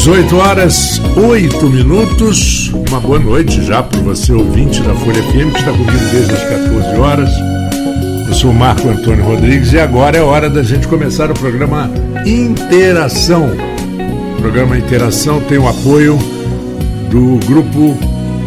[0.00, 2.72] 18 horas 8 minutos.
[2.88, 6.42] Uma boa noite já para você, ouvinte da Folha FM, que está comigo desde as
[6.42, 7.30] 14 horas.
[8.26, 11.90] Eu sou Marco Antônio Rodrigues e agora é hora da gente começar o programa
[12.24, 13.50] Interação.
[14.38, 16.16] O programa Interação tem o apoio
[17.10, 17.94] do grupo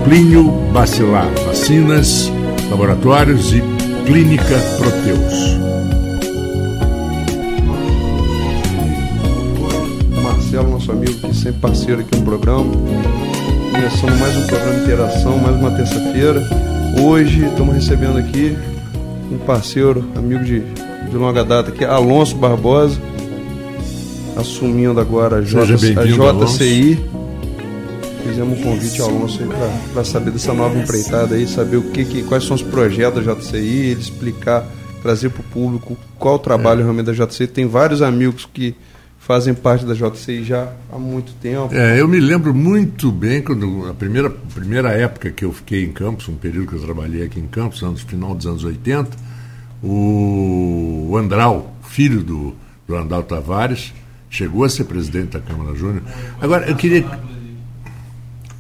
[0.06, 2.32] Plínio Bacilar, Vacinas,
[2.71, 3.61] Laboratórios e
[4.07, 5.64] Clínica Proteus.
[10.20, 12.71] Marcelo, nosso amigo sempre parceiro aqui no programa.
[13.74, 16.42] Começando mais um programa de interação, mais uma terça-feira.
[17.02, 18.57] Hoje estamos recebendo aqui
[19.29, 22.97] um parceiro, amigo de, de longa data aqui, Alonso Barbosa,
[24.38, 25.64] assumindo agora a, J,
[26.00, 27.04] a JCI.
[28.25, 29.39] Fizemos um convite ao Alonso
[29.94, 33.33] para saber dessa nova empreitada aí, saber o que, que, quais são os projetos da
[33.33, 34.66] JCI, ele explicar,
[35.02, 36.83] trazer para o público qual o trabalho é.
[36.83, 37.47] realmente da JCI.
[37.47, 38.73] Tem vários amigos que
[39.25, 41.73] fazem parte da JCI já há muito tempo.
[41.73, 45.93] É, eu me lembro muito bem quando a primeira, primeira época que eu fiquei em
[45.93, 49.11] Campos, um período que eu trabalhei aqui em Campos, no final dos anos 80,
[49.81, 52.53] o Andral, filho do,
[52.85, 53.93] do Andal Tavares,
[54.30, 56.03] chegou a ser presidente da Câmara Júnior.
[56.41, 57.05] Agora, eu queria,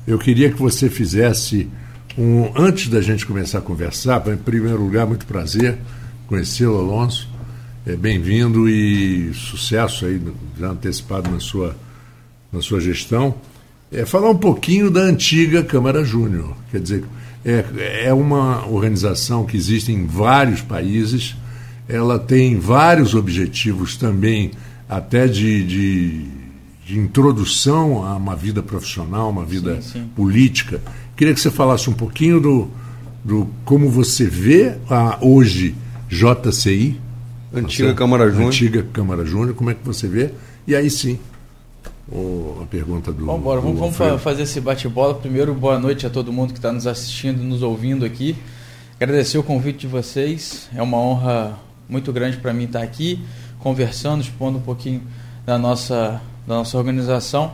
[0.07, 1.69] eu queria que você fizesse
[2.17, 2.51] um.
[2.55, 5.77] Antes da gente começar a conversar, em primeiro lugar, muito prazer
[6.25, 7.29] conhecê-lo, Alonso.
[7.85, 10.21] É, Bem-vindo e sucesso aí,
[10.57, 11.75] já antecipado na sua,
[12.49, 13.35] na sua gestão.
[13.91, 16.55] É, falar um pouquinho da antiga Câmara Júnior.
[16.71, 17.03] Quer dizer,
[17.43, 21.35] é, é uma organização que existe em vários países,
[21.85, 24.51] ela tem vários objetivos também,
[24.87, 26.25] até de, de,
[26.85, 30.09] de introdução a uma vida profissional, uma vida sim, sim.
[30.15, 30.79] política.
[31.17, 32.71] Queria que você falasse um pouquinho do,
[33.25, 35.75] do como você vê a, hoje
[36.07, 36.97] JCI,
[37.53, 38.47] Antiga Você, Câmara Júnior.
[38.47, 40.31] Antiga Câmara Júnior, como é que você vê?
[40.65, 41.19] E aí sim,
[42.11, 43.25] o, a pergunta do.
[43.25, 45.13] Vamos embora, vamos, vamos fazer esse bate-bola.
[45.15, 48.35] Primeiro, boa noite a todo mundo que está nos assistindo, nos ouvindo aqui.
[48.99, 50.69] Agradecer o convite de vocês.
[50.75, 53.23] É uma honra muito grande para mim estar aqui,
[53.59, 55.01] conversando, expondo um pouquinho
[55.45, 57.53] da nossa, da nossa organização.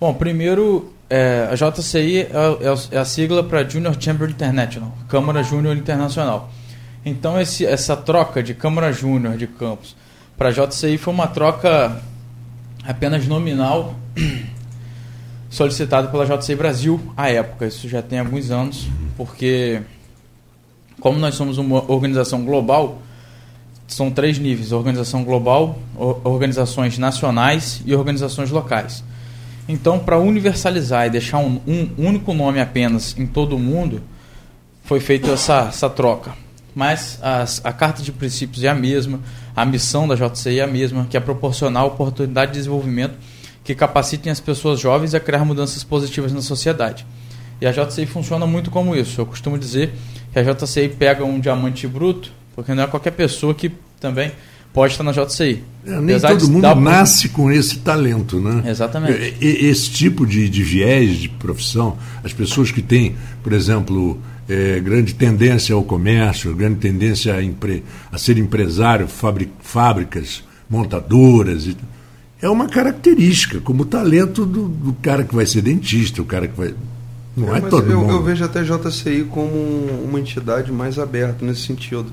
[0.00, 5.42] Bom, primeiro, é, a JCI é, é, é a sigla para Junior Chamber International, Câmara
[5.42, 6.50] Júnior Internacional.
[7.08, 9.94] Então esse, essa troca de Câmara Júnior de Campos
[10.36, 12.02] para JCI foi uma troca
[12.82, 13.94] apenas nominal
[15.48, 17.64] solicitada pela JCI Brasil à época.
[17.68, 19.82] Isso já tem alguns anos, porque
[20.98, 23.00] como nós somos uma organização global,
[23.86, 25.78] são três níveis: organização global,
[26.24, 29.04] organizações nacionais e organizações locais.
[29.68, 34.02] Então, para universalizar e deixar um, um, único nome apenas em todo o mundo,
[34.82, 36.45] foi feita essa, essa troca
[36.76, 39.18] mas as, a carta de princípios é a mesma,
[39.56, 43.14] a missão da JCI é a mesma, que é proporcionar oportunidade de desenvolvimento
[43.64, 47.06] que capacitem as pessoas jovens a criar mudanças positivas na sociedade.
[47.62, 49.18] E a JCI funciona muito como isso.
[49.18, 49.94] Eu costumo dizer
[50.30, 54.32] que a JCI pega um diamante bruto, porque não é qualquer pessoa que também
[54.70, 55.64] pode estar na JCI.
[55.86, 58.70] É, nem todo mundo nasce com esse talento, né?
[58.70, 59.34] Exatamente.
[59.40, 65.14] Esse tipo de, de viés de profissão, as pessoas que têm, por exemplo, é, grande
[65.14, 71.66] tendência ao comércio, grande tendência a, empre, a ser empresário, fabri, fábricas, montadoras.
[71.66, 71.76] E,
[72.40, 76.46] é uma característica, como o talento do, do, cara que vai ser dentista, o cara
[76.46, 76.74] que vai.
[77.36, 78.12] Não é, é todo eu, mundo.
[78.12, 79.54] Eu vejo até a JCI como
[80.04, 82.06] uma entidade mais aberta nesse sentido.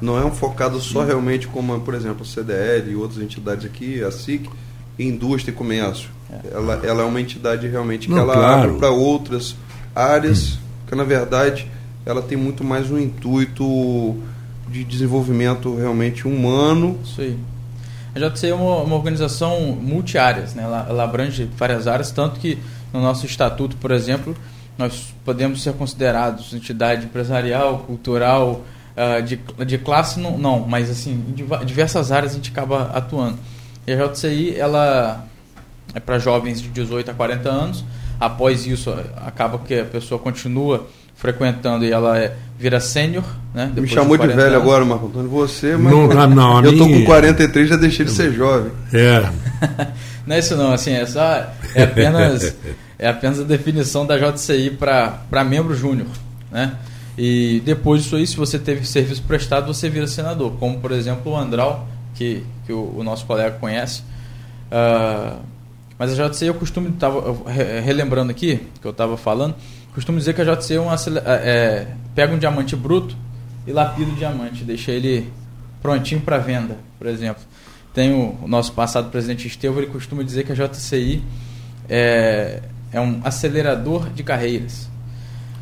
[0.00, 4.02] Não é um focado só realmente como, por exemplo, a CDL e outras entidades aqui,
[4.02, 4.48] a SIC,
[4.98, 6.10] indústria e comércio.
[6.30, 6.54] É.
[6.54, 8.68] Ela, ela é uma entidade realmente que Não, ela claro.
[8.70, 9.56] abre para outras
[9.94, 10.58] áreas, hum.
[10.88, 11.70] que na verdade
[12.06, 14.16] ela tem muito mais um intuito
[14.68, 16.98] de desenvolvimento realmente humano.
[17.02, 17.36] Isso aí.
[18.14, 20.62] A JCI é uma, uma organização multiáreas, né?
[20.62, 22.56] ela, ela abrange várias áreas, tanto que
[22.92, 24.34] no nosso estatuto, por exemplo,
[24.78, 28.64] nós podemos ser considerados entidade empresarial, cultural,
[28.96, 33.36] uh, de, de classe não, não, mas assim, em diversas áreas a gente acaba atuando.
[33.86, 35.26] E a JCI, ela
[35.92, 37.84] é para jovens de 18 a 40 anos,
[38.18, 40.86] após isso acaba que a pessoa continua
[41.16, 43.72] frequentando e ela é, vira sênior, né?
[43.74, 44.62] Me chamou de, de velho anos.
[44.62, 45.28] agora, Marco Antônio.
[45.30, 48.70] Você, mas não, não, não eu tô com 43, já deixei de ser jovem.
[48.92, 49.28] É.
[50.26, 52.56] não é isso não, assim, é só é apenas
[52.98, 56.08] é apenas a definição da JCI para membro júnior,
[56.50, 56.74] né?
[57.18, 61.32] E depois disso aí, se você teve serviço prestado, você vira senador, como por exemplo
[61.32, 64.02] o Andral, que, que o, o nosso colega conhece.
[64.70, 65.38] Uh,
[65.98, 67.34] mas a JCI eu costumo, tava
[67.82, 69.54] relembrando aqui, que eu estava falando,
[69.96, 70.94] costumo dizer que a JC é uma,
[71.24, 73.16] é, pega um diamante bruto
[73.66, 75.32] e lapida o diamante, deixa ele
[75.80, 77.42] prontinho para venda, por exemplo.
[77.94, 81.24] Tem o, o, nosso passado presidente Estevão, ele costuma dizer que a JCI
[81.88, 82.60] é,
[82.92, 84.86] é um acelerador de carreiras.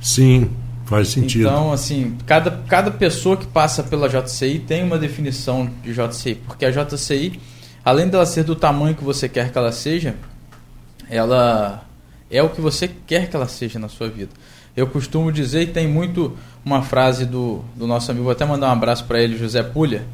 [0.03, 0.51] Sim,
[0.85, 1.43] faz sentido.
[1.43, 6.65] Então, assim, cada, cada pessoa que passa pela JCI tem uma definição de JCI, porque
[6.65, 7.41] a JCI,
[7.85, 10.17] além dela ser do tamanho que você quer que ela seja,
[11.09, 11.85] ela
[12.37, 14.31] é o que você quer que ela seja na sua vida.
[14.77, 18.69] Eu costumo dizer, e tem muito uma frase do, do nosso amigo, vou até mandar
[18.71, 20.05] um abraço para ele, José Pulha.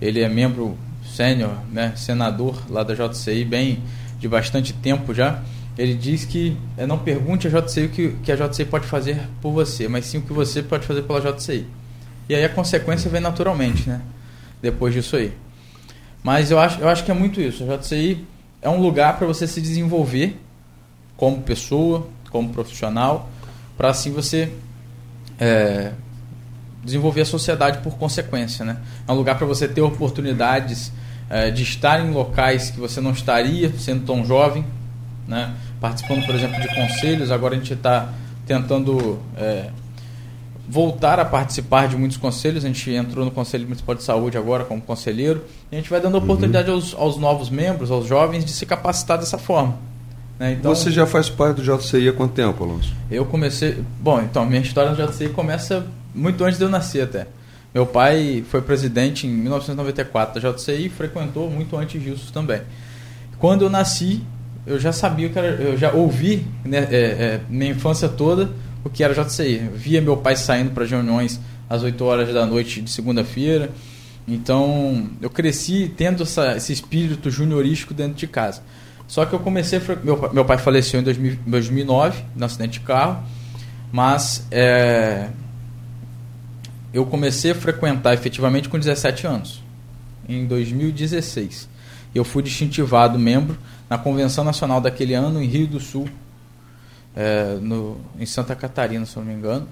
[0.00, 0.76] Ele é membro
[1.14, 3.80] sênior, né, senador lá da JCI, bem
[4.18, 5.40] de bastante tempo já.
[5.78, 9.20] Ele diz que é, não pergunte a JCI o que, que a JCI pode fazer
[9.40, 11.66] por você, mas sim o que você pode fazer pela JCI.
[12.28, 14.00] E aí a consequência vem naturalmente, né?
[14.60, 15.32] Depois disso aí.
[16.24, 17.64] Mas eu acho, eu acho que é muito isso.
[17.70, 18.24] A JCI
[18.60, 20.36] é um lugar para você se desenvolver
[21.22, 23.30] como pessoa, como profissional,
[23.78, 24.52] para assim você
[25.38, 25.92] é,
[26.82, 28.64] desenvolver a sociedade por consequência.
[28.64, 28.78] Né?
[29.06, 30.92] É um lugar para você ter oportunidades
[31.30, 34.66] é, de estar em locais que você não estaria sendo tão jovem,
[35.28, 35.54] né?
[35.80, 37.30] participando, por exemplo, de conselhos.
[37.30, 38.12] Agora a gente está
[38.44, 39.70] tentando é,
[40.68, 42.64] voltar a participar de muitos conselhos.
[42.64, 45.44] A gente entrou no Conselho Municipal de Saúde agora como conselheiro.
[45.70, 46.74] E a gente vai dando oportunidade uhum.
[46.74, 49.91] aos, aos novos membros, aos jovens, de se capacitar dessa forma.
[50.42, 50.54] Né?
[50.54, 52.92] Então, Você já faz parte do JCI há quanto tempo, Alonso?
[53.08, 53.78] Eu comecei.
[54.00, 57.28] Bom, então, minha história no JCI começa muito antes de eu nascer até.
[57.72, 62.60] Meu pai foi presidente em 1994 da JCI e frequentou muito antes disso também.
[63.38, 64.20] Quando eu nasci,
[64.66, 68.50] eu já sabia que era, eu já ouvi né, é, é, minha infância toda
[68.84, 69.66] o que era JCI.
[69.66, 71.40] Eu via meu pai saindo para reuniões
[71.70, 73.70] às 8 horas da noite de segunda-feira.
[74.26, 78.60] Então, eu cresci tendo essa, esse espírito juniorístico dentro de casa.
[79.12, 79.78] Só que eu comecei.
[80.02, 83.22] Meu, meu pai faleceu em 2000, 2009, no acidente de carro.
[83.92, 85.28] Mas é,
[86.94, 89.62] eu comecei a frequentar efetivamente com 17 anos,
[90.26, 91.68] em 2016.
[92.14, 93.58] Eu fui distintivado membro
[93.90, 96.08] na Convenção Nacional daquele ano, em Rio do Sul,
[97.14, 99.68] é, no, em Santa Catarina, se não me engano,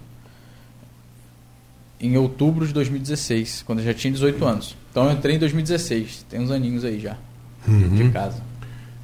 [1.98, 4.76] em outubro de 2016, quando eu já tinha 18 anos.
[4.90, 7.16] Então eu entrei em 2016, tem uns aninhos aí já,
[7.66, 7.88] uhum.
[7.96, 8.49] de casa.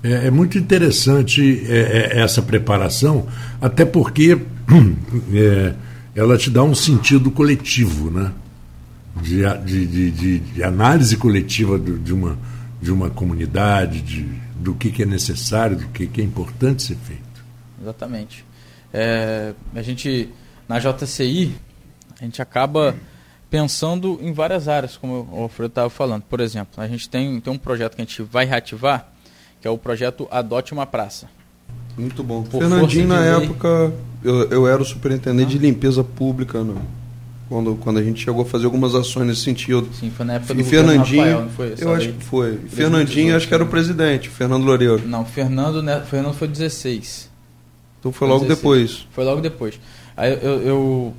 [0.02, 3.26] É, é muito interessante é, é, essa preparação,
[3.60, 4.38] até porque
[5.32, 5.74] é,
[6.14, 8.32] ela te dá um sentido coletivo, né?
[9.20, 12.38] De, de, de, de análise coletiva de uma,
[12.82, 16.96] de uma comunidade, de, do que, que é necessário, do que, que é importante ser
[16.96, 17.22] feito.
[17.80, 18.44] Exatamente.
[18.92, 20.28] É, a gente,
[20.68, 21.54] na JCI,
[22.20, 22.94] a gente acaba
[23.50, 26.22] pensando em várias áreas, como o Alfredo estava falando.
[26.22, 29.10] Por exemplo, a gente tem, tem um projeto que a gente vai reativar,
[29.66, 31.26] que é o projeto Adote uma Praça.
[31.98, 32.44] Muito bom.
[32.44, 33.44] Por Fernandinho, na lei...
[33.44, 33.92] época,
[34.22, 35.58] eu, eu era o superintendente ah.
[35.58, 36.80] de limpeza pública, não.
[37.48, 39.88] Quando, quando a gente chegou a fazer algumas ações nesse sentido.
[39.92, 41.74] Sim, foi na época do e Fernandinho, Rafael, não foi?
[41.78, 42.58] Eu acho que foi.
[42.68, 45.02] Fernandinho, acho que era o presidente, Fernando Loureiro.
[45.06, 47.28] Não, Fernando, né, Fernando foi 16.
[47.98, 48.58] Então foi logo 16.
[48.58, 49.08] depois.
[49.10, 49.80] Foi logo depois.
[50.16, 51.14] Aí eu, eu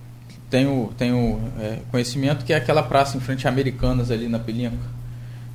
[0.50, 4.78] tenho, tenho é, conhecimento que é aquela praça em frente a Americanas ali na Pelinca.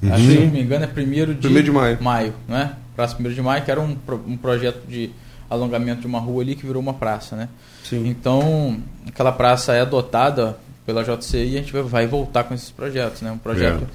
[0.03, 0.13] Uhum.
[0.13, 1.99] Acho, se não me engano, é primeiro de, primeiro de maio.
[2.03, 2.73] maio, né?
[2.95, 3.97] Praça 1 de Maio, que era um,
[4.27, 5.11] um projeto de
[5.49, 7.49] alongamento de uma rua ali que virou uma praça, né?
[7.85, 8.07] Sim.
[8.07, 10.57] Então, aquela praça é adotada
[10.87, 13.31] pela JCI e a gente vai voltar com esses projetos, né?
[13.31, 13.87] Um projeto é.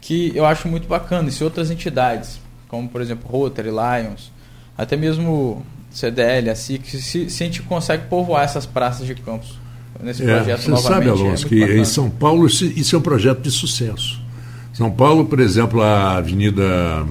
[0.00, 1.28] que eu acho muito bacana.
[1.28, 4.32] E se outras entidades, como por exemplo Rotary, Lions,
[4.76, 9.58] até mesmo CDL, a SIC, se, se a gente consegue povoar essas praças de campos
[10.02, 11.06] nesse é, projeto você novamente.
[11.06, 11.78] sabe, Alonso, é que bacana.
[11.78, 14.20] em São Paulo isso é um projeto de sucesso.
[14.72, 17.06] São Paulo, por exemplo, a Avenida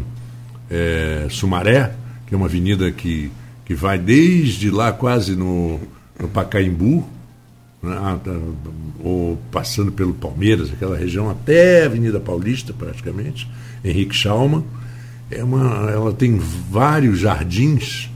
[0.72, 1.94] é, Sumaré,
[2.26, 3.30] que é uma avenida que,
[3.66, 5.80] que vai desde lá quase no,
[6.18, 7.06] no Pacaembu,
[7.84, 8.32] né, ah, tá,
[9.04, 13.50] ou passando pelo Palmeiras, aquela região, até a Avenida Paulista, praticamente,
[13.84, 14.64] Henrique Schalman.
[15.30, 18.10] É uma, ela tem vários jardins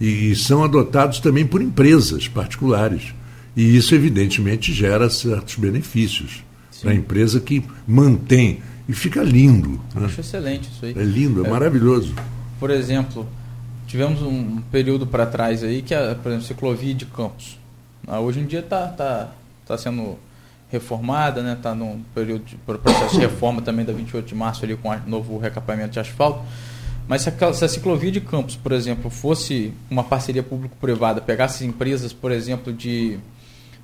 [0.00, 3.14] e, e são adotados também por empresas particulares.
[3.56, 6.44] E isso, evidentemente, gera certos benefícios
[6.80, 9.80] para a empresa que mantém e fica lindo.
[9.94, 10.06] Né?
[10.06, 10.92] Acho excelente isso aí.
[10.96, 12.14] É lindo, é, é maravilhoso.
[12.58, 13.28] Por exemplo,
[13.86, 17.58] tivemos um período para trás aí que, a, por exemplo, ciclovia de Campos.
[18.06, 19.32] Ah, hoje em dia está tá,
[19.66, 20.18] tá sendo
[20.70, 21.52] reformada, né?
[21.52, 24.98] Está num período de processo de reforma também da 28 de março ali com o
[25.06, 26.42] novo recapamento de asfalto.
[27.06, 31.64] Mas se a, se a ciclovia de Campos, por exemplo, fosse uma parceria público-privada, pegasse
[31.64, 33.18] empresas, por exemplo, de,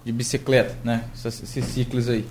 [0.04, 1.04] de bicicleta, né?
[1.14, 2.24] Esses ciclos aí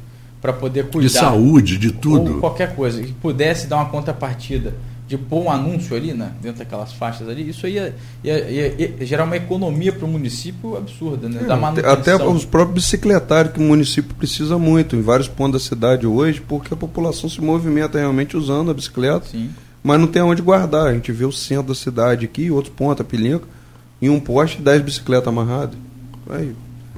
[0.44, 1.08] para poder cuidar.
[1.08, 2.34] De saúde, de tudo.
[2.34, 4.74] Ou qualquer coisa, que pudesse dar uma contrapartida
[5.08, 9.06] de pôr um anúncio ali, né, dentro daquelas faixas ali, isso ia, ia, ia, ia
[9.06, 11.46] gerar uma economia para o município absurda, né?
[11.82, 16.06] É, até os próprios bicicletários que o município precisa muito, em vários pontos da cidade
[16.06, 19.50] hoje, porque a população se movimenta realmente usando a bicicleta, Sim.
[19.82, 20.88] mas não tem onde guardar.
[20.88, 23.46] A gente vê o centro da cidade aqui, outros pontos, a Pilinca,
[24.02, 25.78] em um poste 10 bicicletas amarradas.
[26.30, 26.54] Aí,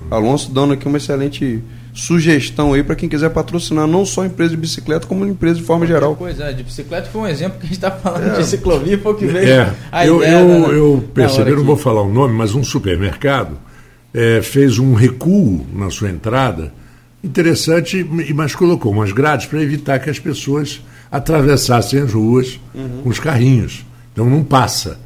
[0.09, 1.61] Alonso dando aqui uma excelente
[1.95, 5.87] sugestão aí para quem quiser patrocinar não só empresa de bicicleta, como empresa de forma
[5.87, 6.15] geral.
[6.15, 8.37] Pois é, de bicicleta foi um exemplo que a gente está falando é.
[8.37, 9.73] de ciclovia, foi o que veio é.
[9.91, 10.39] a eu, ideia.
[10.39, 13.57] Eu, da, eu percebi, não vou falar o nome, mas um supermercado
[14.13, 16.73] é, fez um recuo na sua entrada
[17.23, 18.03] interessante,
[18.35, 23.01] mas colocou umas grades para evitar que as pessoas atravessassem as ruas uhum.
[23.03, 23.85] com os carrinhos.
[24.11, 24.99] Então não passa.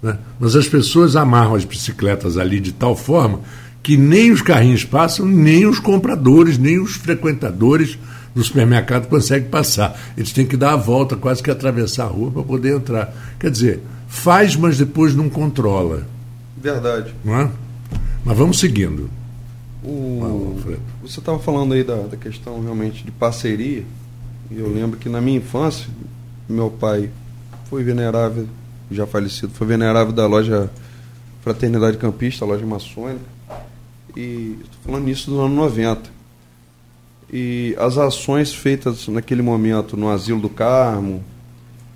[0.00, 0.16] Né?
[0.38, 3.40] Mas as pessoas amarram as bicicletas ali de tal forma
[3.86, 7.96] que nem os carrinhos passam, nem os compradores, nem os frequentadores
[8.34, 9.96] do supermercado conseguem passar.
[10.16, 13.14] Eles têm que dar a volta, quase que atravessar a rua para poder entrar.
[13.38, 16.04] Quer dizer, faz, mas depois não controla.
[16.60, 17.14] Verdade.
[17.24, 17.50] Não é?
[18.24, 19.08] Mas vamos seguindo.
[19.84, 20.58] O...
[21.02, 23.84] Você estava falando aí da, da questão realmente de parceria.
[24.50, 25.86] E eu lembro que na minha infância,
[26.48, 27.08] meu pai
[27.70, 28.48] foi venerável,
[28.90, 30.72] já falecido, foi venerável da loja
[31.40, 33.35] Fraternidade Campista, a loja maçônica
[34.16, 36.10] e estou falando isso do ano 90.
[37.32, 41.22] E as ações feitas naquele momento no Asilo do Carmo,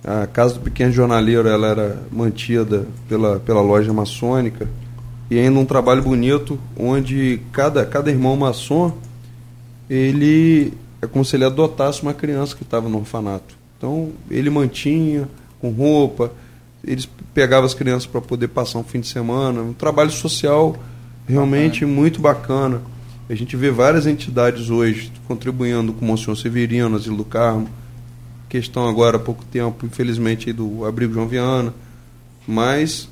[0.03, 4.67] a Casa do Pequeno Jornaleiro ela era mantida pela, pela loja maçônica,
[5.29, 8.93] e ainda um trabalho bonito onde cada, cada irmão maçom
[9.89, 13.55] ele é como se ele adotasse uma criança que estava no orfanato.
[13.77, 15.27] Então ele mantinha
[15.59, 16.31] com roupa,
[16.83, 20.75] eles pegavam as crianças para poder passar um fim de semana, um trabalho social
[21.31, 21.93] realmente bacana.
[21.93, 22.81] muito bacana.
[23.29, 27.69] A gente vê várias entidades hoje contribuindo com o Monsenhor Severino, Asilo do Carmo,
[28.49, 31.73] questão agora há pouco tempo, infelizmente, do Abrigo João Viana,
[32.45, 33.07] mas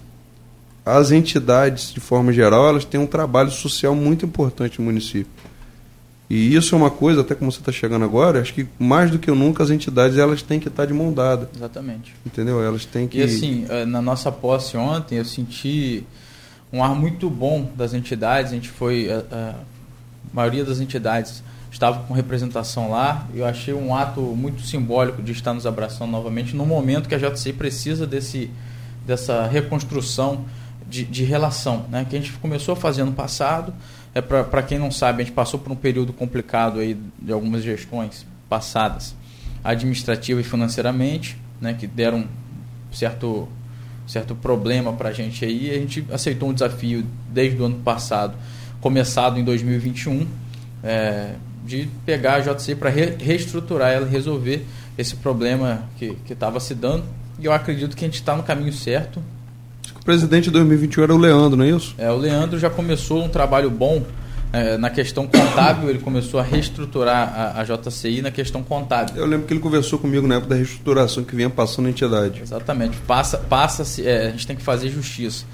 [0.85, 5.31] as entidades, de forma geral, elas têm um trabalho social muito importante no município.
[6.29, 9.17] E isso é uma coisa, até como você está chegando agora, acho que mais do
[9.17, 11.49] que nunca as entidades elas têm que estar de mão dada.
[11.55, 12.13] Exatamente.
[12.23, 12.61] Entendeu?
[12.61, 13.17] Elas têm que.
[13.17, 16.05] E assim, eh, na nossa posse ontem, eu senti
[16.71, 18.51] um ar muito bom das entidades.
[18.51, 19.55] A gente foi, a, eh, eh,
[20.31, 23.27] a maioria das entidades estava com representação lá.
[23.33, 27.17] Eu achei um ato muito simbólico de estar nos abraçando novamente no momento que a
[27.17, 28.49] JCI precisa desse,
[29.05, 30.45] dessa reconstrução
[30.87, 32.05] de, de relação, né?
[32.09, 33.73] Que a gente começou a fazer no passado.
[34.13, 37.63] É para quem não sabe, a gente passou por um período complicado aí de algumas
[37.63, 39.15] gestões passadas,
[39.63, 41.73] administrativa e financeiramente, né?
[41.73, 42.25] Que deram
[42.91, 43.47] certo
[44.09, 45.69] certo problema para a gente aí.
[45.69, 48.33] A gente aceitou um desafio desde o ano passado,
[48.81, 50.27] começado em 2021,
[50.83, 54.65] é, de pegar a JC para re reestruturar ela, resolver
[54.97, 57.03] esse problema que estava se dando.
[57.39, 59.21] E eu acredito que a gente está no caminho certo.
[60.01, 61.93] O presidente de 2021 era o Leandro, não é isso?
[61.97, 64.03] É, o Leandro já começou um trabalho bom
[64.51, 69.15] é, na questão contábil, ele começou a reestruturar a, a, JCI na questão contábil.
[69.15, 72.41] Eu lembro que ele conversou comigo na época da reestruturação que vinha passando na entidade.
[72.41, 72.97] Exatamente.
[73.05, 75.45] Passa, passa é, a gente tem que fazer justiça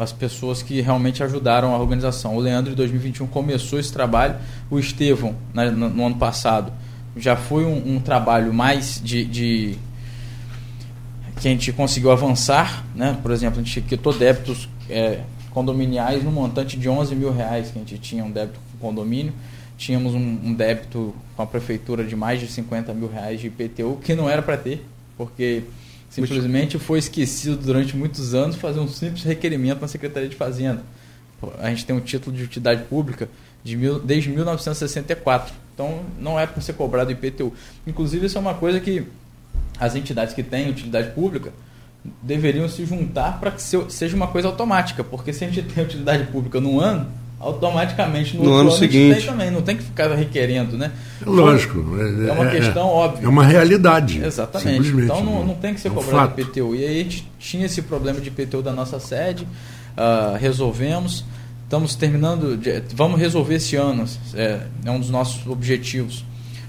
[0.00, 2.34] às pessoas que realmente ajudaram a organização.
[2.34, 4.36] O Leandro, em 2021, começou esse trabalho.
[4.70, 6.72] O Estevão, né, no, no, ano passado,
[7.16, 9.78] já foi um, um trabalho mais de, de
[11.38, 13.18] que a gente conseguiu avançar, né?
[13.22, 15.20] Por exemplo, a gente quitou débitos é,
[15.52, 19.32] condominiais no montante de 11 mil reais que a gente tinha um débito com condomínio.
[19.76, 23.98] Tínhamos um, um débito com a prefeitura de mais de 50 mil reais de IPTU,
[24.02, 24.84] que não era para ter,
[25.16, 25.64] porque
[26.08, 30.82] simplesmente foi esquecido durante muitos anos fazer um simples requerimento na Secretaria de Fazenda.
[31.58, 33.28] A gente tem um título de utilidade pública
[33.64, 35.52] de mil, desde 1964.
[35.74, 37.52] Então não é para ser cobrado IPTU.
[37.86, 39.04] Inclusive, isso é uma coisa que
[39.80, 41.52] as entidades que têm utilidade pública
[42.22, 46.24] deveriam se juntar para que seja uma coisa automática, porque se a gente tem utilidade
[46.24, 47.06] pública num ano,
[47.42, 50.92] automaticamente no, no ano, ano seguinte tem também, não tem que ficar requerendo, né?
[51.26, 51.78] Lógico.
[51.98, 53.26] É, é uma é, questão é, óbvia.
[53.26, 54.24] É uma realidade.
[54.24, 54.88] Exatamente.
[54.88, 56.74] Então não, não tem que ser é cobrado um IPTU.
[56.76, 61.24] E aí a gente tinha esse problema de IPTU da nossa sede, uh, resolvemos.
[61.64, 64.04] Estamos terminando, de, vamos resolver esse ano,
[64.34, 66.24] é, é um dos nossos objetivos.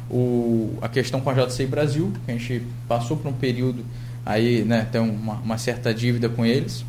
[0.10, 3.84] O, a questão com a JCI Brasil, que a gente passou por um período
[4.26, 6.86] aí né, tem uma, uma, certa dívida com eles.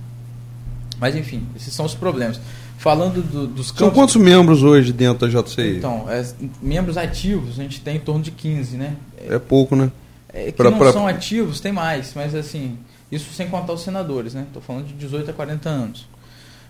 [0.98, 2.40] Mas enfim, esses são os problemas.
[2.78, 5.78] Falando do, dos campos, São quantos membros hoje dentro da JCI?
[5.78, 6.24] Então, é,
[6.60, 8.96] membros ativos a gente tem em torno de 15, né?
[9.28, 9.90] É, pouco, né?
[10.32, 10.92] É, que pra, não pra...
[10.92, 12.76] são ativos, tem mais, mas assim,
[13.10, 14.44] isso sem contar os senadores, né?
[14.46, 16.06] Estou falando de 18 a 40 anos.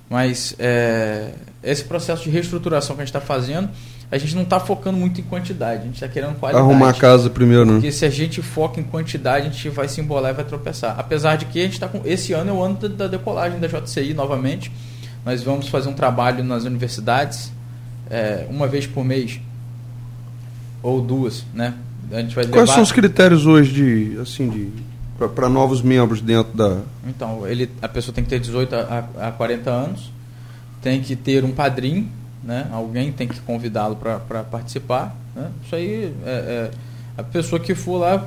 [0.09, 3.71] Mas é, esse processo de reestruturação que a gente está fazendo
[4.11, 6.65] a gente não está focando muito em quantidade, a gente está querendo qualidade.
[6.65, 7.73] Arrumar a casa primeiro, né?
[7.75, 10.95] Porque se a gente foca em quantidade, a gente vai se embolar e vai tropeçar.
[10.99, 12.03] Apesar de que a gente está com.
[12.05, 14.71] Esse ano é o ano da, decolagem da JCI novamente.
[15.25, 17.51] Nós vamos fazer um trabalho nas universidades,
[18.11, 19.41] é, uma vez por mês,
[20.83, 21.75] ou duas, né?
[22.13, 24.71] A gente vai Quais são os critérios hoje de, assim, de
[25.35, 26.81] para novos membros dentro da.
[27.07, 30.13] Então, ele, a pessoa tem que ter 18 a, a 40 anos,
[30.83, 32.09] tem que ter um padrinho,
[32.45, 32.69] né?
[32.71, 35.17] alguém tem que convidá-lo para participar.
[35.35, 35.51] Né?
[35.65, 36.71] Isso aí, é, é,
[37.17, 38.23] a pessoa que for lá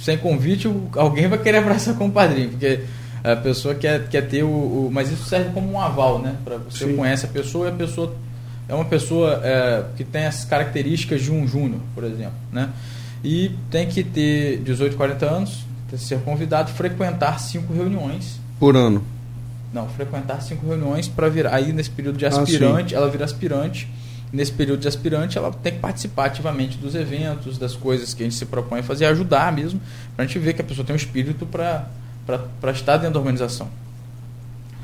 [0.00, 2.80] sem convite, alguém vai querer abraçar como padrinho, porque
[3.22, 6.36] a pessoa quer, quer ter o, o Mas isso serve como um aval, né?
[6.42, 6.96] Para você Sim.
[6.96, 8.14] conhece a pessoa e a pessoa
[8.66, 12.70] é uma pessoa é, que tem as características de um júnior, por exemplo, né?
[13.22, 15.64] E tem que ter 18, 40 anos,
[15.98, 18.40] ser convidado, frequentar cinco reuniões.
[18.58, 19.02] Por ano?
[19.72, 21.54] Não, frequentar cinco reuniões para virar.
[21.54, 23.88] Aí nesse período de ah, aspirante, ah, ela vira aspirante.
[24.32, 28.26] Nesse período de aspirante, ela tem que participar ativamente dos eventos, das coisas que a
[28.26, 29.80] gente se propõe a fazer, ajudar mesmo,
[30.14, 31.88] para a gente ver que a pessoa tem um espírito para
[32.72, 33.68] estar dentro da organização.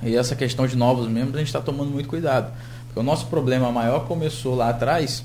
[0.02, 2.52] E essa questão de novos membros, a gente está tomando muito cuidado.
[2.86, 5.24] Porque o nosso problema maior começou lá atrás,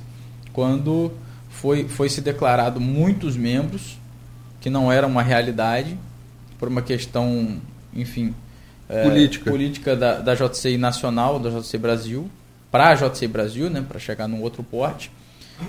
[0.53, 1.11] quando
[1.49, 3.97] foi, foi se declarado muitos membros
[4.59, 5.97] que não era uma realidade
[6.59, 7.57] por uma questão,
[7.93, 8.35] enfim,
[9.03, 12.29] política, política da, da JCI nacional, da JCI Brasil,
[12.71, 15.11] para a JCI Brasil, né, para chegar num outro porte.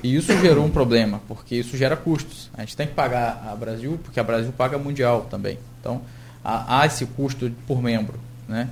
[0.02, 2.50] E isso gerou um problema, porque isso gera custos.
[2.54, 5.58] A gente tem que pagar a Brasil, porque a Brasil paga mundial também.
[5.80, 6.00] Então,
[6.42, 8.68] há, esse custo por membro, né?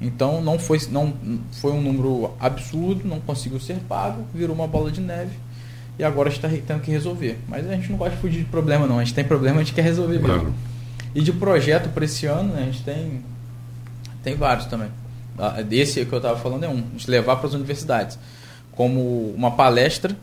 [0.00, 1.14] Então, não foi, não
[1.52, 5.36] foi um número absurdo, não conseguiu ser pago, virou uma bola de neve
[5.98, 7.38] e agora a gente está tendo que resolver.
[7.48, 8.98] Mas a gente não gosta de fugir de problema, não.
[8.98, 10.52] A gente tem problema, a gente quer resolver claro.
[11.14, 13.22] E de projeto para esse ano, né, a gente tem,
[14.24, 14.88] tem vários também.
[15.38, 18.18] Ah, esse que eu estava falando é um, a gente levar para as universidades.
[18.72, 20.16] Como uma palestra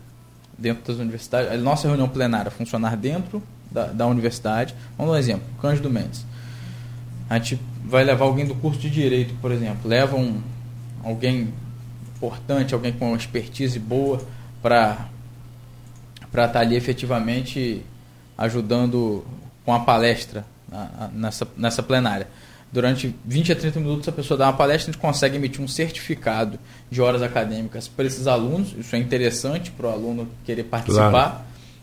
[0.58, 1.50] dentro das universidades.
[1.50, 4.74] A nossa reunião plenária funcionar dentro da, da universidade.
[4.98, 6.26] Vamos dar um exemplo, Cândido Mendes.
[7.30, 9.88] A gente vai levar alguém do curso de Direito, por exemplo.
[9.88, 10.40] Leva um,
[11.02, 11.52] alguém
[12.16, 14.20] importante, alguém com uma expertise boa
[14.60, 15.08] para
[16.30, 17.84] para estar tá ali efetivamente
[18.38, 19.22] ajudando
[19.66, 20.46] com a palestra
[21.12, 22.26] nessa, nessa plenária.
[22.72, 25.68] Durante 20 a 30 minutos a pessoa dá uma palestra, a gente consegue emitir um
[25.68, 26.58] certificado
[26.90, 28.74] de horas acadêmicas para esses alunos.
[28.78, 31.10] Isso é interessante para o aluno querer participar.
[31.10, 31.34] Claro.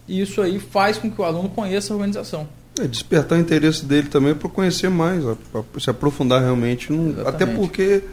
[0.08, 2.48] E isso aí faz com que o aluno conheça a organização.
[2.80, 6.90] É, despertar o interesse dele também para conhecer mais, para se aprofundar realmente.
[7.24, 8.04] Até porque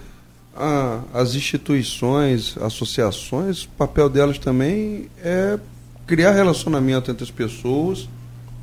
[0.55, 5.59] a, as instituições, associações, o papel delas também é
[6.07, 8.09] criar relacionamento entre as pessoas,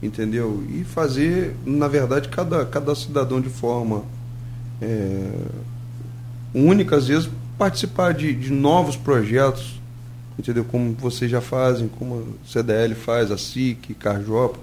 [0.06, 0.64] entendeu?
[0.70, 4.04] E fazer, na verdade, cada, cada cidadão de forma
[4.82, 5.32] é,
[6.54, 9.80] única, às vezes, participar de, de novos projetos,
[10.38, 10.66] entendeu?
[10.66, 14.60] Como vocês já fazem, como a CDL faz, a SIC, Carjopa,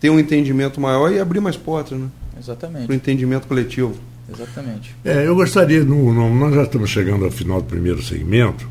[0.00, 2.08] ter um entendimento maior e abrir mais portas, né?
[2.38, 2.86] Exatamente.
[2.86, 3.96] Para o entendimento coletivo.
[4.32, 4.94] Exatamente.
[5.04, 8.68] É, eu gostaria, no, no, nós já estamos chegando ao final do primeiro segmento,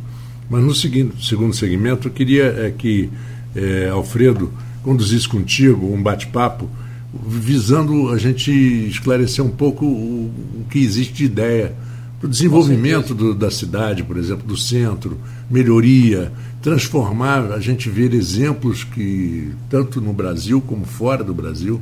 [0.50, 3.10] mas no seguinte, segundo segmento eu queria é, que
[3.56, 4.54] é, Alfredo,
[4.88, 6.69] conduzisse contigo um bate-papo
[7.13, 8.50] visando a gente
[8.88, 11.76] esclarecer um pouco o, o que existe de ideia
[12.17, 15.19] para o desenvolvimento do, da cidade, por exemplo, do centro,
[15.52, 21.82] melhoria, transformar, a gente ver exemplos que, tanto no Brasil como fora do Brasil,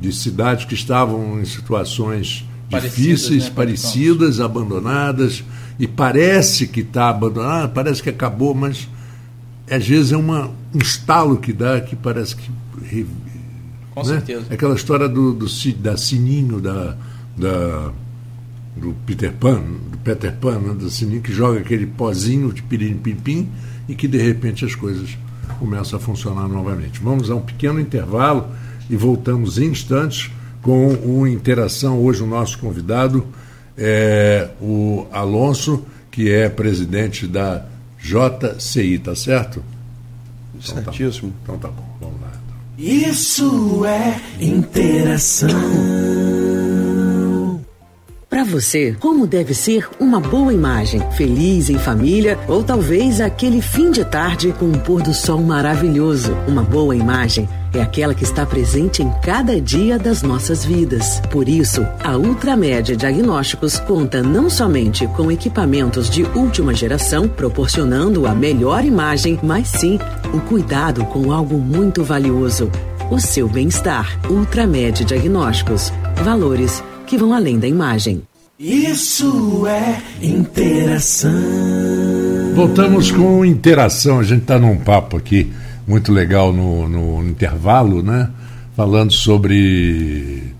[0.00, 3.52] de cidades que estavam em situações parecidas, difíceis, né?
[3.54, 5.44] parecidas, abandonadas,
[5.78, 8.88] e parece que está abandonada, parece que acabou, mas
[9.70, 13.06] às vezes é uma, um estalo que dá que parece que.
[13.94, 14.06] Com né?
[14.06, 14.44] certeza.
[14.50, 15.46] Aquela história do, do,
[15.78, 16.94] da Sininho, da,
[17.36, 17.92] da,
[18.76, 20.74] do Peter Pan, do Peter Pan, né?
[20.74, 23.48] do Sininho, que joga aquele pozinho de pirim-pim-pim
[23.88, 25.16] e que de repente as coisas
[25.58, 27.00] começam a funcionar novamente.
[27.00, 28.46] Vamos a um pequeno intervalo
[28.90, 31.98] e voltamos em instantes com uma interação.
[31.98, 33.26] Hoje o nosso convidado
[33.78, 37.64] é o Alonso, que é presidente da
[37.98, 39.62] JCI, tá certo?
[40.58, 41.32] Então, tá Certíssimo.
[41.44, 42.32] Tá então tá bom, vamos lá.
[42.78, 45.48] Isso é interação.
[48.46, 51.02] Você, como deve ser uma boa imagem?
[51.16, 56.32] Feliz em família ou talvez aquele fim de tarde com um pôr do sol maravilhoso?
[56.46, 61.20] Uma boa imagem é aquela que está presente em cada dia das nossas vidas.
[61.28, 68.34] Por isso, a Ultramédia Diagnósticos conta não somente com equipamentos de última geração, proporcionando a
[68.34, 69.98] melhor imagem, mas sim
[70.32, 72.70] o cuidado com algo muito valioso:
[73.10, 74.20] o seu bem-estar.
[74.30, 75.92] Ultramédia Diagnósticos.
[76.22, 78.22] Valores que vão além da imagem.
[78.58, 81.30] Isso é interação.
[82.54, 84.18] Voltamos com interação.
[84.18, 85.52] A gente está num papo aqui
[85.86, 88.30] muito legal no, no intervalo, né?
[88.74, 90.54] Falando sobre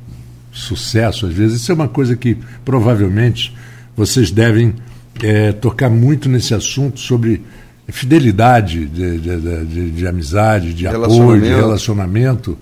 [0.53, 1.63] sucesso, às vezes.
[1.63, 3.57] Isso é uma coisa que provavelmente
[3.97, 4.75] vocês devem
[5.23, 7.43] é, tocar muito nesse assunto sobre
[7.89, 12.59] fidelidade de, de, de, de amizade, de apoio, de relacionamento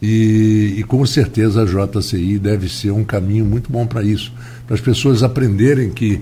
[0.00, 4.30] E, e, com certeza a JCI deve ser um caminho muito bom para isso,
[4.66, 6.20] para as pessoas aprenderem que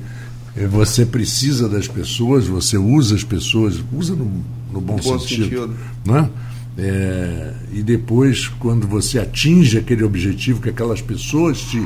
[0.56, 4.30] eh, você precisa das pessoas, você usa as pessoas, usa no,
[4.72, 5.74] no bom, bom, sentido, sentido.
[6.06, 6.30] Né?
[6.78, 11.84] É, e depois, quando você atinge aquele objetivo que aquelas pessoas te,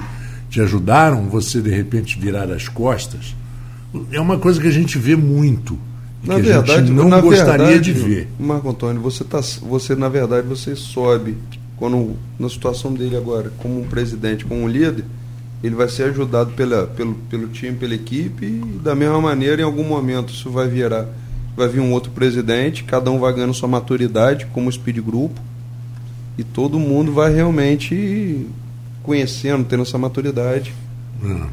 [0.50, 3.34] te ajudaram, você de repente virar as costas,
[4.12, 5.78] é uma coisa que a gente vê muito.
[6.22, 8.28] Na verdade, a gente não gostaria verdade, de ver.
[8.38, 11.36] Marco Antônio, você, tá, você na verdade você sobe
[11.78, 15.04] quando na situação dele agora, como um presidente, como um líder,
[15.62, 19.64] ele vai ser ajudado pela, pelo, pelo time, pela equipe, e da mesma maneira, em
[19.64, 21.06] algum momento, isso vai virar.
[21.56, 25.40] Vai vir um outro presidente, cada um vai ganhando sua maturidade, como speed grupo,
[26.36, 28.46] e todo mundo vai realmente
[29.02, 30.72] conhecendo, tendo essa maturidade
[31.22, 31.46] hum.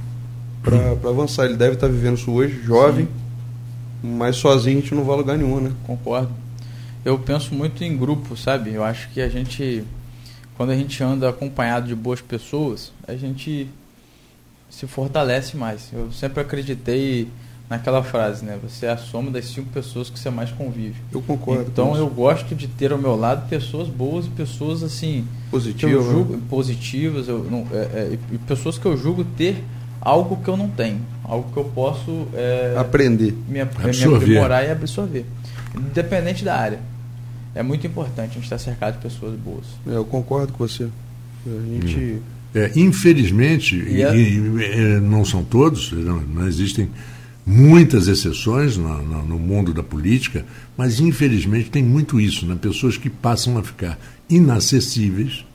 [0.61, 1.45] para avançar.
[1.45, 4.15] Ele deve estar vivendo isso hoje, jovem, Sim.
[4.17, 5.71] mas sozinho a gente não vai a lugar nenhum, né?
[5.87, 6.29] Concordo.
[7.03, 8.73] Eu penso muito em grupo, sabe?
[8.73, 9.83] Eu acho que a gente
[10.57, 13.67] quando a gente anda acompanhado de boas pessoas, a gente
[14.69, 15.89] se fortalece mais.
[15.93, 17.27] Eu sempre acreditei
[17.69, 18.57] naquela frase, né?
[18.63, 20.95] Você é a soma das cinco pessoas que você mais convive.
[21.11, 21.65] Eu concordo.
[21.71, 26.11] Então eu gosto de ter ao meu lado pessoas boas e pessoas assim positivas, eu
[26.11, 26.41] julgo, né?
[26.49, 29.63] positivas, eu não, é, é, e pessoas que eu julgo ter
[29.99, 34.71] algo que eu não tenho, algo que eu posso é, aprender, me, me aprimorar e
[34.71, 35.25] absorver,
[35.75, 36.94] independente da área
[37.55, 39.65] é muito importante a gente estar cercado de pessoas boas.
[39.87, 40.89] É, eu concordo com você.
[41.47, 42.21] A gente.
[42.53, 44.15] É, infelizmente, e, é...
[44.15, 46.89] e, e, não são todos, não, não existem
[47.45, 50.45] muitas exceções no, no, no, mundo da política,
[50.77, 52.57] mas infelizmente tem muito isso, né?
[52.59, 55.45] pessoas que passam a ficar inacessíveis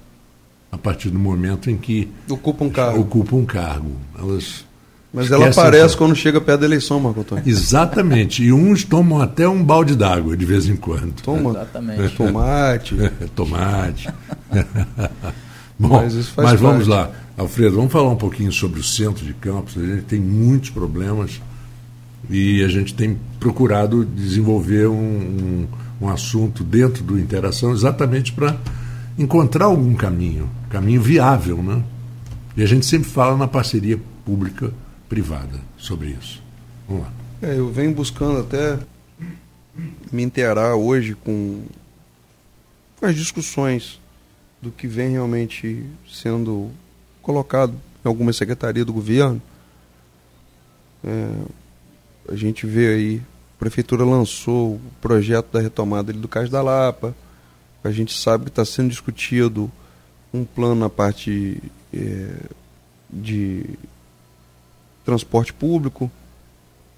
[0.70, 3.00] a partir do momento em que ocupam um cargo.
[3.00, 3.96] Ocupam um cargo.
[4.16, 4.64] Elas
[5.12, 7.44] mas ela aparece quando chega perto da eleição, Marco Antônio.
[7.46, 8.44] Exatamente.
[8.44, 11.20] E uns tomam até um balde d'água de vez em quando.
[11.22, 11.50] Toma.
[11.50, 12.16] Exatamente.
[12.16, 12.96] Tomate.
[13.34, 14.08] Tomate.
[15.78, 17.10] Bom, mas, mas vamos lá.
[17.36, 19.76] Alfredo, vamos falar um pouquinho sobre o centro de campos.
[19.76, 21.40] A gente tem muitos problemas
[22.28, 25.68] e a gente tem procurado desenvolver um, um,
[26.02, 28.56] um assunto dentro do Interação exatamente para
[29.18, 31.82] encontrar algum caminho, caminho viável, né?
[32.56, 34.72] E a gente sempre fala na parceria pública
[35.10, 36.40] privada sobre isso.
[36.88, 37.12] Vamos lá.
[37.42, 38.78] É, eu venho buscando até
[40.12, 41.64] me interar hoje com,
[42.96, 44.00] com as discussões
[44.62, 46.70] do que vem realmente sendo
[47.20, 47.72] colocado
[48.04, 49.42] em alguma secretaria do governo.
[51.02, 53.22] É, a gente vê aí,
[53.56, 57.16] a prefeitura lançou o projeto da retomada do Cais da Lapa.
[57.82, 59.72] A gente sabe que está sendo discutido
[60.32, 61.60] um plano na parte
[61.92, 62.28] é,
[63.12, 63.64] de
[65.10, 66.10] transporte público.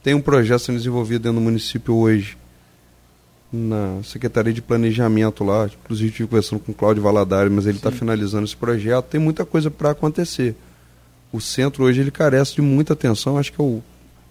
[0.02, 2.36] Tem um projeto sendo desenvolvido dentro do município hoje,
[3.50, 5.66] na Secretaria de Planejamento lá.
[5.82, 9.06] Inclusive, estive conversando com o Cláudio Valadares, mas ele está finalizando esse projeto.
[9.06, 10.54] Tem muita coisa para acontecer.
[11.32, 13.82] O centro hoje ele carece de muita atenção, acho que é o,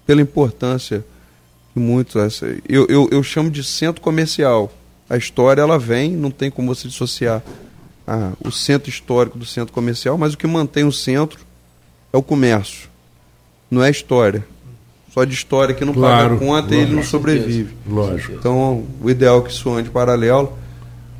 [0.05, 1.03] pela importância
[1.75, 2.19] de muito.
[2.19, 4.71] Essa, eu, eu, eu chamo de centro comercial.
[5.09, 7.41] A história ela vem, não tem como você dissociar
[8.05, 11.39] a, o centro histórico do centro comercial, mas o que mantém o centro
[12.13, 12.90] é o comércio
[13.71, 14.45] não é história.
[15.13, 17.73] Só de história que não claro, paga conta e ele não sobrevive.
[17.87, 18.33] Lógico.
[18.33, 20.57] Então, o ideal é que isso ande paralelo.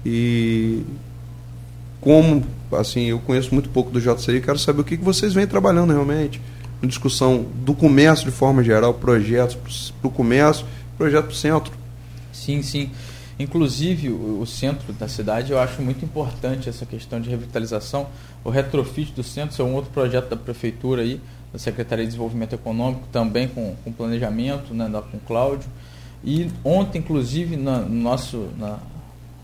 [0.05, 0.83] E
[1.99, 5.45] como, assim, eu conheço muito pouco do JCI, quero saber o que, que vocês vêm
[5.45, 6.41] trabalhando realmente.
[6.81, 10.65] Em discussão do comércio de forma geral, projetos para o comércio,
[10.97, 11.73] projeto para o centro.
[12.31, 12.89] Sim, sim.
[13.37, 18.07] Inclusive, o, o, centro da cidade, eu acho muito importante essa questão de revitalização.
[18.43, 21.19] O retrofit do centro é um outro projeto da prefeitura aí,
[21.51, 25.69] da Secretaria de Desenvolvimento Econômico, também com, com planejamento, né, com o Cláudio.
[26.23, 28.79] E ontem, inclusive, na, no nosso, na,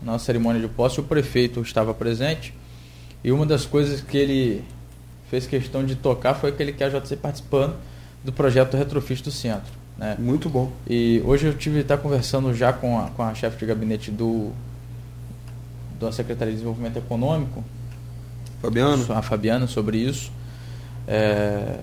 [0.02, 2.54] na cerimônia de posse, o prefeito estava presente
[3.22, 4.64] e uma das coisas que ele
[5.28, 7.74] fez questão de tocar foi que ele quer a JC participando
[8.24, 9.72] do projeto Retrofit do Centro.
[9.96, 10.16] Né?
[10.18, 10.70] Muito bom.
[10.88, 14.52] E hoje eu tive estar conversando já com a, com a chefe de gabinete do
[15.98, 17.64] da Secretaria de Desenvolvimento Econômico,
[18.62, 20.30] Fabiano, a Fabiana, sobre isso.
[21.08, 21.80] É,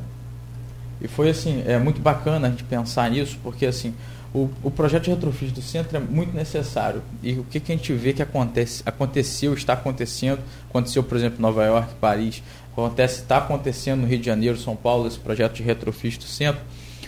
[1.02, 3.94] e foi assim, é muito bacana a gente pensar nisso, porque assim,
[4.34, 7.02] o, o projeto de retrofit do centro é muito necessário.
[7.24, 11.40] E o que, que a gente vê que acontece, aconteceu, está acontecendo, aconteceu, por exemplo,
[11.40, 15.54] em Nova York, Paris, acontece, está acontecendo no Rio de Janeiro, São Paulo, esse projeto
[15.54, 16.62] de retrofit do centro.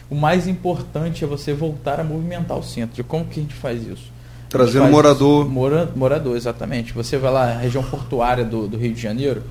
[0.10, 3.02] O mais importante é você voltar a movimentar o centro.
[3.02, 4.12] E como que a gente faz isso?
[4.50, 5.50] Trazendo morador.
[5.50, 6.94] Mora, morador, exatamente.
[6.94, 9.44] Você vai lá, região portuária do, do Rio de Janeiro,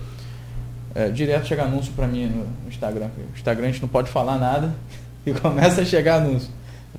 [0.96, 3.10] é, direto chega anúncio para mim no Instagram.
[3.18, 4.74] O Instagram a gente não pode falar nada
[5.26, 6.48] e começa a chegar anúncio.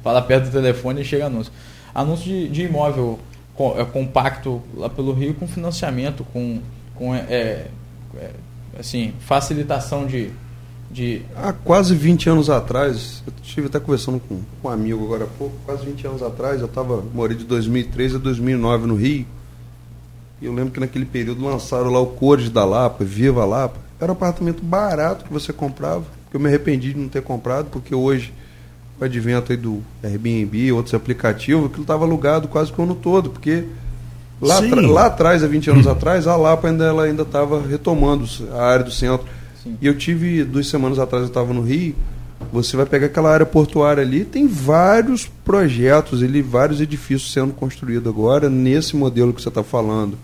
[0.04, 1.52] Fala perto do telefone e chega anúncio.
[1.96, 3.18] Anúncio de, de imóvel
[3.76, 6.60] é, compacto lá pelo Rio com financiamento, com,
[6.94, 7.70] com é,
[8.16, 8.30] é,
[8.80, 10.30] assim, facilitação de,
[10.92, 11.24] de.
[11.36, 15.28] Há quase 20 anos atrás, eu estive até conversando com, com um amigo agora há
[15.28, 19.26] pouco, quase 20 anos atrás, eu tava, morei de 2003 a 2009 no Rio.
[20.40, 23.87] E eu lembro que naquele período lançaram lá o Cores da Lapa, Viva Lapa.
[24.00, 27.68] Era um apartamento barato que você comprava, que eu me arrependi de não ter comprado,
[27.72, 28.34] porque hoje,
[28.98, 32.96] com o advento aí do Airbnb, outros aplicativos, aquilo estava alugado quase que o ano
[32.96, 33.66] todo, porque
[34.40, 38.64] lá, lá atrás, há 20 anos atrás, a Lapa ainda ela ainda estava retomando a
[38.64, 39.26] área do centro.
[39.64, 39.78] Sim.
[39.82, 41.96] E eu tive, duas semanas atrás, eu estava no Rio,
[42.52, 48.08] você vai pegar aquela área portuária ali, tem vários projetos ali, vários edifícios sendo construídos
[48.08, 50.18] agora nesse modelo que você está falando.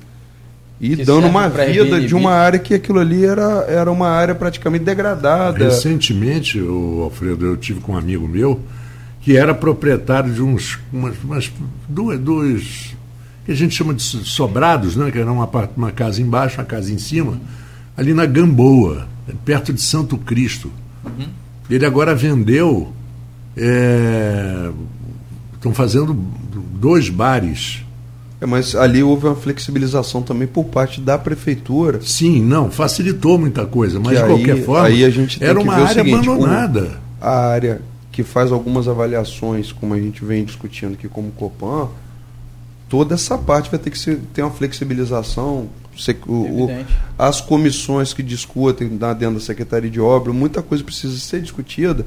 [0.84, 4.36] E que dando uma vida de uma área que aquilo ali era, era uma área
[4.36, 5.64] praticamente degradada.
[5.64, 8.60] Recentemente, o Alfredo, eu tive com um amigo meu
[9.22, 11.50] que era proprietário de uns umas, umas
[11.88, 12.94] duas, duas
[13.46, 15.10] que a gente chama de sobrados, né?
[15.10, 17.40] que era uma, uma casa embaixo, uma casa em cima,
[17.96, 19.08] ali na Gamboa,
[19.46, 20.70] perto de Santo Cristo.
[21.06, 21.28] Uhum.
[21.70, 22.92] Ele agora vendeu,
[23.56, 24.70] é,
[25.54, 26.14] estão fazendo
[26.74, 27.86] dois bares
[28.44, 32.02] é, mas ali houve uma flexibilização também por parte da prefeitura.
[32.02, 36.04] Sim, não, facilitou muita coisa, mas de qualquer forma, aí a gente era uma área
[36.04, 37.00] seguinte, abandonada.
[37.22, 41.88] A área que faz algumas avaliações, como a gente vem discutindo aqui como Copan,
[42.90, 45.70] toda essa parte vai ter que ser, ter uma flexibilização.
[46.28, 46.86] O, o,
[47.18, 52.06] as comissões que discutem dentro da Secretaria de Obra, muita coisa precisa ser discutida,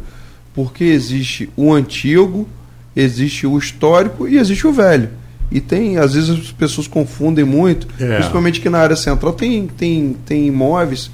[0.52, 2.48] porque existe o antigo,
[2.94, 5.08] existe o histórico e existe o velho.
[5.50, 8.16] E tem, às vezes as pessoas confundem muito, é.
[8.16, 11.10] principalmente que na área central tem, tem, tem imóveis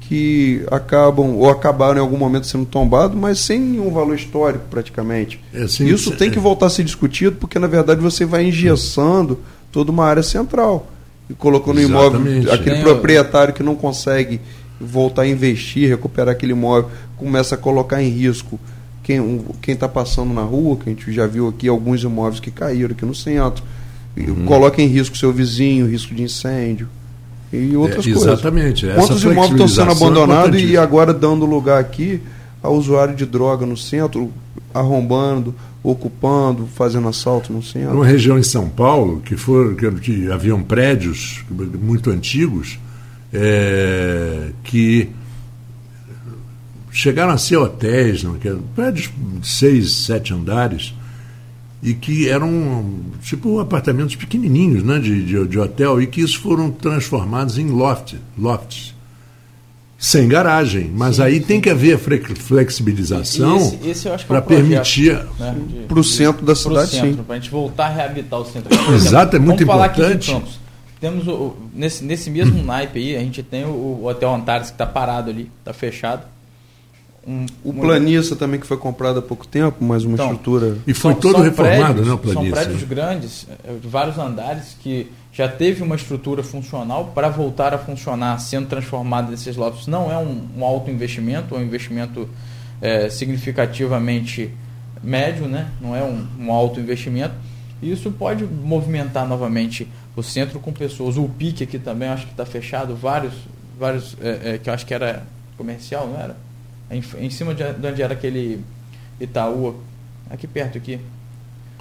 [0.00, 5.38] que acabam ou acabaram em algum momento sendo tombados, mas sem nenhum valor histórico praticamente.
[5.52, 9.38] É, sim, Isso tem que voltar a ser discutido, porque na verdade você vai engessando
[9.70, 10.90] toda uma área central.
[11.28, 14.40] E colocando no imóvel, aquele tem proprietário que não consegue
[14.80, 18.58] voltar a investir, recuperar aquele imóvel, começa a colocar em risco
[19.62, 22.92] quem está passando na rua, que a gente já viu aqui alguns imóveis que caíram
[22.92, 23.64] aqui no centro,
[24.16, 24.44] uhum.
[24.44, 26.88] coloca em risco seu vizinho, risco de incêndio
[27.52, 28.32] e outras é, coisas.
[28.32, 28.86] Exatamente.
[28.86, 32.20] Quantos imóveis estão sendo abandonados é e agora dando lugar aqui
[32.62, 34.30] a usuário de droga no centro,
[34.74, 37.94] arrombando, ocupando, fazendo assalto no centro?
[37.94, 42.78] Uma região em São Paulo, que, for, que, que haviam prédios muito antigos,
[43.32, 45.08] é, que
[46.98, 49.08] chegaram a ser hotéis, não, que prédios
[49.40, 50.92] de seis, sete andares,
[51.80, 56.72] e que eram tipo apartamentos pequenininhos né, de, de, de hotel, e que isso foram
[56.72, 58.96] transformados em loft, lofts.
[59.96, 61.42] Sem garagem, mas sim, aí sim.
[61.42, 63.58] tem que haver flexibilização
[64.26, 65.56] para é permitir né,
[65.86, 68.70] para o centro da cidade, Para a gente voltar a reabilitar o centro.
[68.94, 70.36] Exato, é muito importante.
[71.00, 74.74] Temos o, nesse, nesse mesmo naipe aí, a gente tem o, o Hotel Antares que
[74.74, 76.22] está parado ali, está fechado
[77.28, 80.78] um, o Planissa também que foi comprado há pouco tempo, mas uma então, estrutura.
[80.86, 82.42] E foi são, todo são reformado, prédios, né, o Planissa?
[82.42, 87.74] São prédios grandes, eh, de vários andares, que já teve uma estrutura funcional para voltar
[87.74, 89.86] a funcionar, sendo transformado nesses lotes.
[89.86, 92.26] Não é um, um alto investimento, é um investimento
[92.80, 94.50] é, significativamente
[95.02, 95.68] médio, né?
[95.82, 97.34] não é um, um alto investimento.
[97.82, 99.86] E isso pode movimentar novamente
[100.16, 101.18] o centro com pessoas.
[101.18, 103.34] O PIC aqui também, acho que está fechado, vários,
[103.78, 105.24] vários é, é, que eu acho que era
[105.56, 106.47] comercial, não era?
[106.90, 108.60] Em, em cima de, de onde era aquele
[109.20, 109.76] Itaú,
[110.30, 110.98] aqui perto aqui,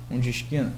[0.10, 0.74] um de esquina.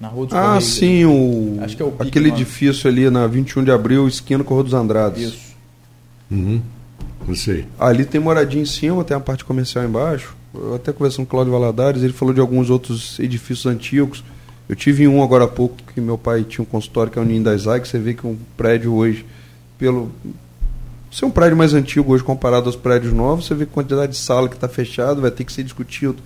[0.00, 3.10] Na rua dos Ah, Correios, sim, o, acho que é o Pique, aquele edifício ali
[3.10, 5.22] na 21 de abril, esquina com a Rua dos Andrades.
[5.22, 5.50] Isso.
[6.30, 6.62] Uhum.
[7.26, 7.66] Não sei.
[7.78, 10.34] Ali tem moradinha em cima, tem a parte comercial embaixo.
[10.54, 14.24] Eu até conversando com o Cláudio Valadares, ele falou de alguns outros edifícios antigos.
[14.68, 17.24] Eu tive um agora há pouco que meu pai tinha um consultório que é o
[17.24, 19.26] Ninho das que você vê que um prédio hoje,
[19.78, 20.10] pelo,
[21.10, 24.12] se é um prédio mais antigo hoje comparado aos prédios novos, você vê a quantidade
[24.12, 26.22] de sala que está fechado, vai ter que ser discutido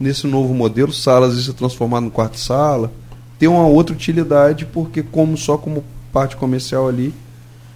[0.00, 2.90] nesse novo modelo, salas se transformar no quarto sala,
[3.38, 7.14] ter uma outra utilidade, porque como só como parte comercial ali,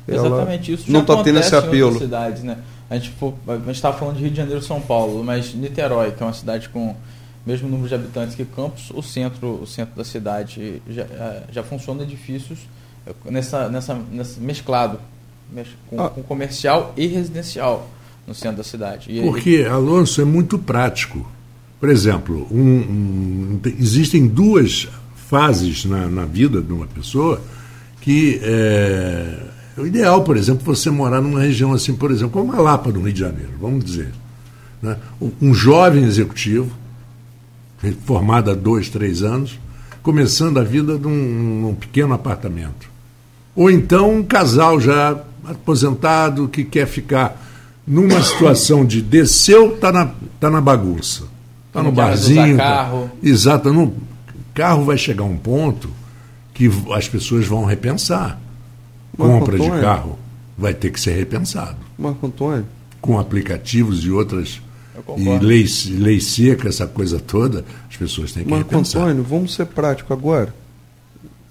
[0.09, 1.99] Exatamente isso não está tendo esse apelo.
[1.99, 2.59] cidades, né?
[2.89, 3.13] A gente
[3.73, 6.91] estava falando de Rio de Janeiro São Paulo, mas Niterói, que é uma cidade com
[6.91, 6.97] o
[7.45, 11.63] mesmo número de habitantes que Campos, o centro, o centro da cidade já, eh, já
[11.65, 12.61] funciona edifícios
[13.05, 15.01] eh, nessa, nessa, nessa mesclado
[15.89, 16.11] com, ah.
[16.11, 17.89] com comercial e residencial
[18.27, 19.11] no centro da cidade.
[19.11, 21.27] E, Porque, Alonso, é muito prático.
[21.79, 24.89] Por exemplo, um, um, existem duas
[25.29, 27.41] fases na, na, vida de uma pessoa
[28.01, 29.39] que é,
[29.77, 32.91] é, o ideal, por exemplo, você morar numa região assim, por exemplo, como a Lapa
[32.91, 34.13] do Rio de Janeiro, vamos dizer.
[34.81, 34.97] Né?
[35.41, 36.71] Um jovem executivo,
[38.05, 39.59] formado há dois, três anos,
[40.03, 41.11] começando a vida num,
[41.63, 42.89] num pequeno apartamento
[43.57, 47.43] Ou então um casal já aposentado que quer ficar
[47.87, 51.25] numa situação de desceu, tá na, tá na bagunça.
[51.73, 52.57] Tá no barzinho.
[52.57, 53.11] Tá carro.
[53.23, 53.95] exato, no
[54.55, 55.91] carro vai chegar um ponto
[56.55, 58.41] que as pessoas vão repensar.
[59.17, 59.83] Marco Compra de Antônio.
[59.83, 60.19] carro
[60.57, 61.77] vai ter que ser repensado.
[61.99, 62.67] Marco Antônio,
[63.01, 64.61] Com aplicativos e outras
[65.17, 69.01] e lei, lei seca, essa coisa toda, as pessoas têm que Marco repensar.
[69.01, 70.55] Antônio, vamos ser prático agora.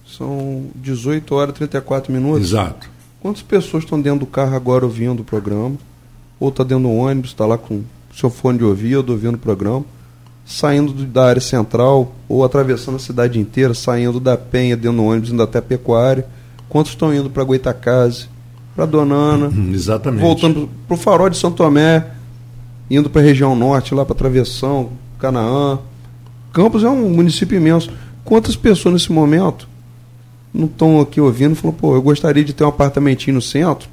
[0.06, 2.48] São 18 horas e 34 minutos.
[2.48, 2.95] Exato.
[3.26, 5.74] Quantas pessoas estão dentro do carro agora ouvindo o programa?
[6.38, 7.82] Ou está dentro do ônibus, está lá com
[8.14, 9.84] seu fone de ouvido, ouvindo o programa?
[10.44, 15.04] Saindo do- da área central, ou atravessando a cidade inteira, saindo da Penha, dentro do
[15.04, 16.24] ônibus, indo até a Pecuária.
[16.68, 18.28] Quantos estão indo para Goitacazes,
[18.76, 20.20] para Donana, Hum, Exatamente.
[20.22, 22.06] voltando para o farol de São Tomé,
[22.88, 25.80] indo para a região norte, lá para Travessão, Canaã.
[26.52, 27.90] Campos é um município imenso.
[28.24, 29.66] Quantas pessoas nesse momento
[30.52, 33.88] não estão aqui ouvindo falam, pô, eu gostaria de ter um apartamentinho no centro?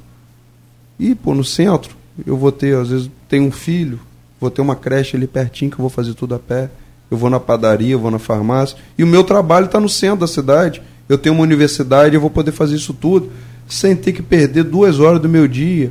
[0.98, 1.94] E, pô, no centro,
[2.26, 4.00] eu vou ter, às vezes, tenho um filho,
[4.40, 6.70] vou ter uma creche ali pertinho que eu vou fazer tudo a pé.
[7.10, 8.76] Eu vou na padaria, eu vou na farmácia.
[8.96, 10.82] E o meu trabalho está no centro da cidade.
[11.08, 13.30] Eu tenho uma universidade, eu vou poder fazer isso tudo
[13.68, 15.90] sem ter que perder duas horas do meu dia,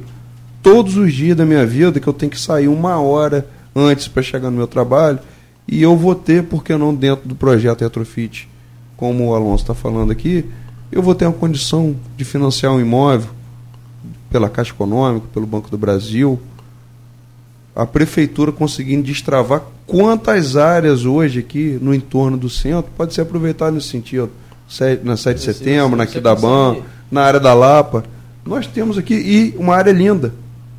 [0.62, 4.22] todos os dias da minha vida, que eu tenho que sair uma hora antes para
[4.22, 5.20] chegar no meu trabalho.
[5.68, 8.48] E eu vou ter, por que não, dentro do projeto Retrofit,
[8.98, 10.46] como o Alonso está falando aqui,
[10.92, 13.30] eu vou ter uma condição de financiar um imóvel
[14.30, 16.40] pela Caixa Econômica, pelo Banco do Brasil,
[17.76, 23.74] a prefeitura conseguindo destravar quantas áreas hoje aqui no entorno do centro pode ser aproveitado
[23.74, 24.30] nesse sentido.
[24.70, 26.78] Se- Na 7 de Se- setembro, se na Quidaban,
[27.12, 28.04] na área da Lapa.
[28.46, 30.34] Nós temos aqui e uma área linda.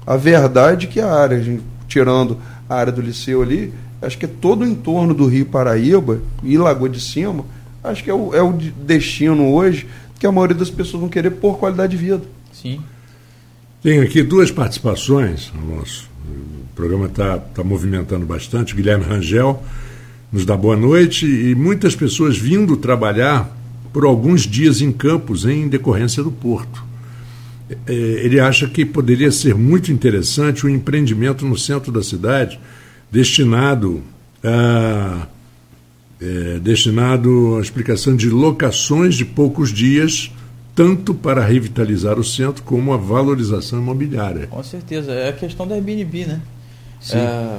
[0.06, 2.36] A verdade é que a área, a gente, tirando
[2.68, 6.56] a área do liceu ali, acho que é todo o entorno do Rio Paraíba e
[6.58, 7.44] Lagoa de Cima,
[7.84, 9.86] acho que é o, é o de- destino hoje
[10.18, 12.22] que a maioria das pessoas vão querer por qualidade de vida.
[12.52, 12.80] Sim.
[13.82, 15.52] Tenho aqui duas participações.
[15.68, 18.72] Nosso, o programa está tá movimentando bastante.
[18.72, 19.62] O Guilherme Rangel
[20.32, 23.54] nos dá boa noite e muitas pessoas vindo trabalhar
[23.92, 26.82] por alguns dias em Campos em decorrência do porto.
[27.86, 27.92] Eh,
[28.24, 32.58] Ele acha que poderia ser muito interessante um empreendimento no centro da cidade
[33.12, 34.02] destinado
[34.42, 35.26] a
[36.24, 40.30] é, destinado à explicação de locações de poucos dias,
[40.74, 44.46] tanto para revitalizar o centro como a valorização imobiliária.
[44.46, 45.12] Com certeza.
[45.12, 46.40] É a questão da Airbnb, né?
[46.98, 47.18] Sim.
[47.18, 47.58] É,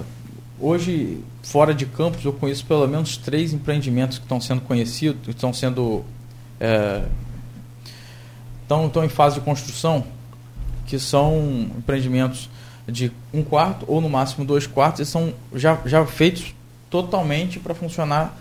[0.60, 5.30] hoje, fora de campos, eu conheço pelo menos três empreendimentos que estão sendo conhecidos, que
[5.30, 6.04] estão sendo.
[6.60, 7.04] É,
[8.64, 10.04] estão, estão em fase de construção,
[10.88, 12.50] que são empreendimentos
[12.88, 16.54] de um quarto ou no máximo dois quartos e são já, já feitos
[16.90, 18.40] totalmente para funcionar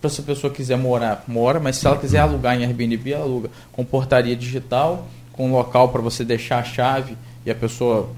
[0.00, 3.50] para se a pessoa quiser morar, mora, mas se ela quiser alugar em Airbnb, aluga
[3.72, 8.10] com portaria digital, com local para você deixar a chave e a pessoa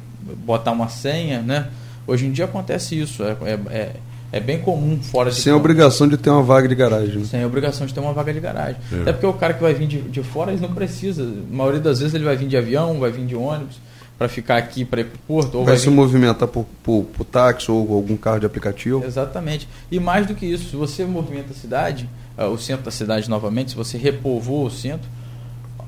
[0.45, 1.69] botar uma senha, né?
[2.07, 3.90] Hoje em dia acontece isso, é, é, é,
[4.33, 5.61] é bem comum fora de Sem campo.
[5.61, 7.19] obrigação de ter uma vaga de garagem.
[7.21, 7.25] né?
[7.25, 8.77] Sem obrigação de ter uma vaga de garagem.
[8.93, 9.01] É.
[9.03, 11.23] Até porque o cara que vai vir de, de fora, ele não precisa.
[11.23, 13.77] A maioria das vezes ele vai vir de avião, vai vir de ônibus,
[14.21, 15.55] para ficar aqui para ir para o porto.
[15.55, 15.95] Ou Vai vai se vir...
[15.97, 19.03] movimentar por, por, por táxi ou algum carro de aplicativo.
[19.03, 19.67] Exatamente.
[19.91, 22.07] E mais do que isso, se você movimenta a cidade,
[22.37, 25.09] ah, o centro da cidade novamente, se você repovoa o centro,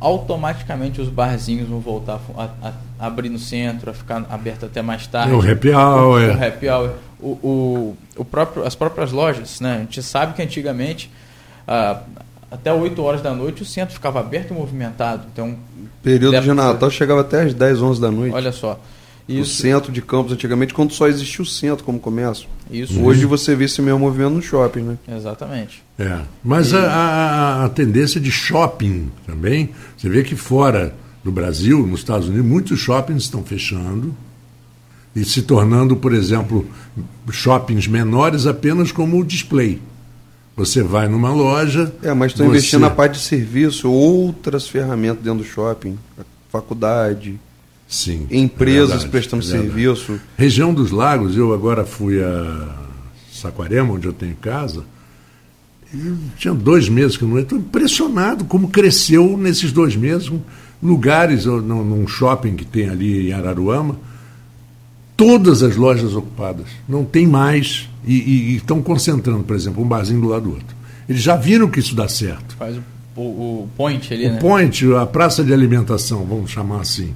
[0.00, 4.80] automaticamente os barzinhos vão voltar a, a- a abrir no centro, a ficar aberto até
[4.80, 5.32] mais tarde.
[5.32, 6.22] É o happy hour.
[6.36, 6.90] O happy hour.
[7.20, 9.74] O, o, o próprio, as próprias lojas, né?
[9.74, 11.10] A gente sabe que antigamente,
[11.68, 12.00] ah,
[12.52, 15.26] até 8 horas da noite, o centro ficava aberto e movimentado.
[15.32, 15.56] Então,
[16.02, 16.54] Período de ser.
[16.54, 18.34] Natal chegava até às 10, 11 da noite.
[18.34, 18.78] olha só.
[19.28, 22.48] O Isso, centro de Campos, antigamente, quando só existia o centro como comércio.
[22.70, 24.98] isso Hoje você vê esse mesmo movimento no shopping, né?
[25.08, 25.80] Exatamente.
[25.96, 26.18] É.
[26.42, 32.00] Mas a, a- a tendência de shopping também, você vê que fora do Brasil, nos
[32.00, 34.12] Estados Unidos, muitos shoppings estão fechando
[35.14, 36.66] e se tornando, por exemplo,
[37.30, 39.80] shoppings menores apenas como display.
[40.56, 41.92] Você vai numa loja.
[42.02, 45.98] É, mas estão você- investindo na parte de serviço, outras ferramentas dentro do shopping,
[46.50, 47.40] faculdade,
[47.88, 48.26] Sim.
[48.30, 50.20] empresas é verdade, prestando é serviço.
[50.36, 52.68] Região dos Lagos, eu agora fui a
[53.32, 54.84] Saquarema, onde eu tenho casa.
[55.94, 57.42] E tinha dois meses que eu não ia.
[57.42, 60.30] Estou impressionado como cresceu nesses dois meses.
[60.82, 63.96] Lugares, num shopping que tem ali em Araruama,
[65.24, 66.66] todas as lojas ocupadas.
[66.88, 67.88] Não tem mais.
[68.04, 70.76] E, e- e estão concentrando, por exemplo, um barzinho do lado do outro.
[71.08, 72.56] Eles já viram que isso dá certo.
[72.56, 73.22] Faz o, o,
[73.62, 74.38] o point ali, O né?
[74.40, 77.14] point, a praça de alimentação, vamos chamar assim.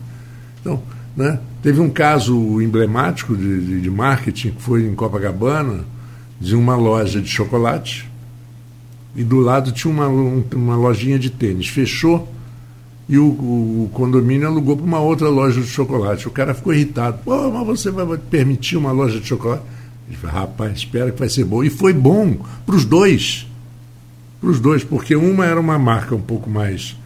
[0.60, 0.80] Então,
[1.16, 5.80] né, teve um caso emblemático de, de, de marketing que foi em Copacabana,
[6.40, 8.08] de uma loja de chocolate,
[9.16, 11.66] e do lado tinha uma, um- uma lojinha de tênis.
[11.68, 12.28] Fechou
[13.08, 16.26] e o, o condomínio alugou para uma outra loja de chocolate.
[16.26, 17.18] O cara ficou irritado.
[17.24, 19.62] Pô, mas você vai permitir uma loja de chocolate?
[20.08, 21.62] Ele falou, rapaz, espera que vai ser bom.
[21.62, 23.46] E foi bom para os dois.
[24.40, 26.96] Para os dois, porque uma era uma marca um pouco mais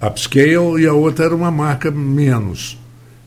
[0.00, 2.78] upscale e a outra era uma marca menos.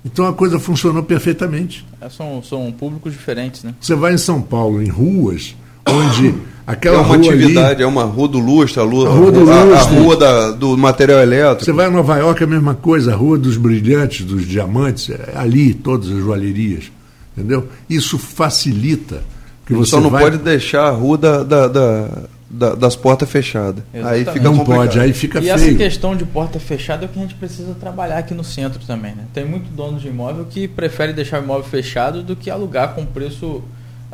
[0.04, 1.86] Então a coisa funcionou perfeitamente.
[2.02, 3.74] É, são, são públicos diferentes, né?
[3.80, 5.56] Você vai em São Paulo, em ruas,
[5.88, 9.12] onde aquela é uma rua atividade, ali, é uma rua do lustre, a, rua, A
[9.12, 9.96] rua do a, a lustre.
[9.98, 11.64] rua da- do material elétrico.
[11.66, 15.10] Você vai a Nova York, é a mesma coisa, a Rua dos Brilhantes, dos Diamantes,
[15.10, 16.92] é ali, todas as joalherias.
[17.38, 17.68] Entendeu?
[17.90, 19.22] Isso facilita
[19.66, 20.24] que você Só não vai...
[20.24, 22.08] pode deixar a rua da, da- da-
[22.50, 23.84] da- das portas fechadas.
[23.94, 24.78] Aí fica Não complicado.
[24.88, 25.76] pode, aí fica e essa feio.
[25.78, 29.14] questão de porta fechada é o que a gente precisa trabalhar aqui no centro também,
[29.14, 29.26] né?
[29.34, 33.06] Tem muito dono de imóvel que prefere deixar o imóvel fechado do que alugar com
[33.06, 33.62] preço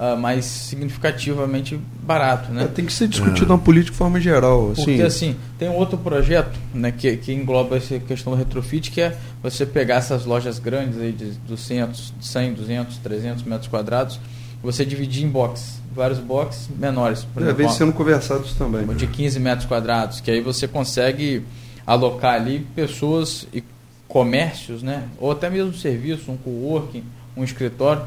[0.03, 2.63] ah, mais significativamente barato, né?
[2.63, 4.71] É, Tem que ser discutido uma política de forma geral.
[4.71, 8.89] Assim, Porque assim, tem um outro projeto né, que, que engloba essa questão do retrofit,
[8.89, 14.19] que é você pegar essas lojas grandes aí de 200, 100, 200, 300 metros quadrados,
[14.63, 17.23] você dividir em boxes, vários boxes menores.
[17.31, 18.83] Por é, vem sendo conversado isso também.
[18.95, 21.43] de 15 metros quadrados, que aí você consegue
[21.85, 23.63] alocar ali pessoas e
[24.07, 25.03] comércios, né?
[25.19, 27.03] ou até mesmo serviço, um coworking,
[27.37, 28.01] um escritório,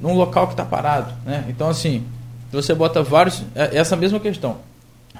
[0.00, 1.12] num local que está parado.
[1.24, 1.44] Né?
[1.48, 2.04] Então, assim,
[2.50, 3.42] você bota vários.
[3.54, 4.56] é essa mesma questão.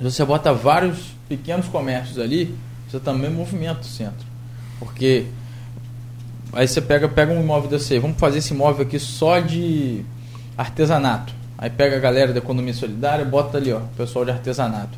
[0.00, 0.98] Você bota vários
[1.28, 2.54] pequenos comércios ali,
[2.88, 4.26] você também movimenta o centro.
[4.78, 5.26] Porque
[6.52, 10.04] aí você pega, pega um imóvel desse vamos fazer esse imóvel aqui só de
[10.56, 11.32] artesanato.
[11.56, 14.96] Aí pega a galera da economia solidária, bota ali, ó, pessoal de artesanato.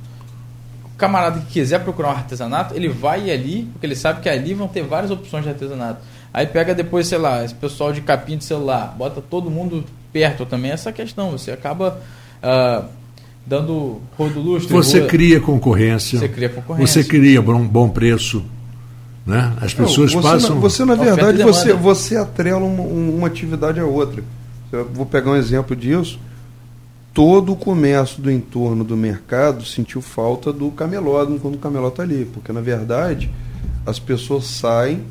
[0.84, 4.52] O camarada que quiser procurar um artesanato, ele vai ali, porque ele sabe que ali
[4.52, 6.00] vão ter várias opções de artesanato.
[6.32, 10.46] Aí pega depois, sei lá, esse pessoal de capim de celular, bota todo mundo perto
[10.46, 10.70] também.
[10.70, 12.00] Essa questão, você acaba
[12.42, 12.84] ah,
[13.46, 14.72] dando rodo lustre.
[14.72, 17.02] Você rua- cria concorrência, Você cria concorrência.
[17.02, 18.44] você cria bom, bom preço.
[19.26, 19.52] Né?
[19.60, 20.54] As Não, pessoas você, passam...
[20.54, 24.22] Na, você, na e verdade, você, você atrela uma, uma atividade à outra.
[24.72, 26.18] Eu vou pegar um exemplo disso.
[27.12, 32.04] Todo o comércio do entorno do mercado sentiu falta do camelô quando o camelô está
[32.04, 32.24] ali.
[32.32, 33.30] Porque, na verdade,
[33.84, 35.02] as pessoas saem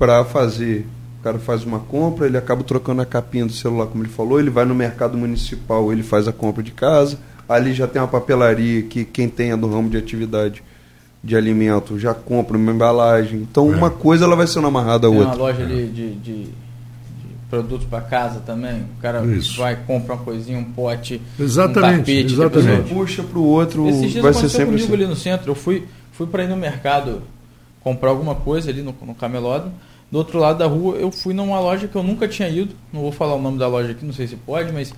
[0.00, 0.86] para fazer.
[1.20, 4.40] O cara faz uma compra, ele acaba trocando a capinha do celular, como ele falou,
[4.40, 7.18] ele vai no mercado municipal, ele faz a compra de casa.
[7.46, 10.62] Ali já tem uma papelaria que quem tenha do ramo de atividade
[11.22, 13.40] de alimento já compra uma embalagem.
[13.42, 13.76] Então, É.
[13.76, 15.38] uma coisa ela vai sendo amarrada à Tem uma outra.
[15.42, 16.48] loja ali de, de- de
[17.50, 18.80] produtos para casa também.
[18.96, 19.58] O cara Isso.
[19.58, 22.32] vai, compra uma coisinha, um pote, Exatamente, um tapete.
[22.32, 22.82] exatamente.
[22.84, 25.02] depois- Puxa para o outro, Esses dias vai ser aconteceu sempre comigo assim.
[25.02, 25.50] ali no centro.
[25.50, 27.20] Eu fui, fui para ir no mercado
[27.84, 29.74] comprar alguma coisa ali no, no camelódromo.
[30.10, 32.74] Do outro lado da rua, eu fui numa loja que eu nunca tinha ido.
[32.92, 34.92] Não vou falar o nome da loja aqui, não sei se pode, mas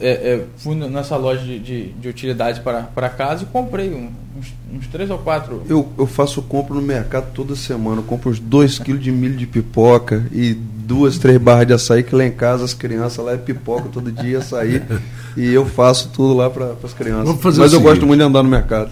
[0.00, 4.08] é, é, fui nessa loja de, de, de utilidades para, para casa e comprei um-
[4.38, 5.62] uns, uns três ou quatro.
[5.68, 7.98] Eu, eu faço compra no mercado toda semana.
[7.98, 12.02] Eu compro uns 2 kg de milho de pipoca e duas, três barras de açaí,
[12.02, 14.82] que lá em casa as crianças lá é pipoca todo dia, açaí.
[15.36, 17.26] e eu faço tudo lá para as crianças.
[17.26, 18.90] Vamos fazer Mas eu gosto muito de andar no mercado.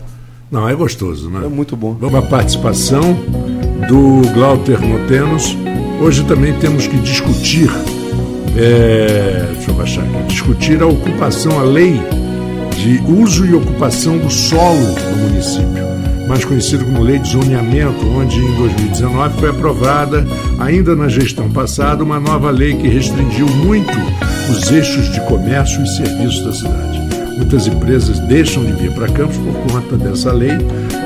[0.50, 1.46] Não, é gostoso, né?
[1.46, 1.94] É muito bom.
[1.94, 3.16] Vamos à participação
[3.88, 5.56] do Glauter Motenos.
[6.00, 7.70] Hoje também temos que discutir,
[8.56, 12.00] é, deixa eu baixar aqui, discutir a ocupação, a lei
[12.76, 15.84] de uso e ocupação do solo no município,
[16.28, 20.26] mais conhecido como lei de zoneamento, onde em 2019 foi aprovada,
[20.58, 23.96] ainda na gestão passada, uma nova lei que restringiu muito
[24.50, 27.03] os eixos de comércio e serviços da cidade.
[27.36, 30.52] Muitas empresas deixam de vir para Campos por conta dessa lei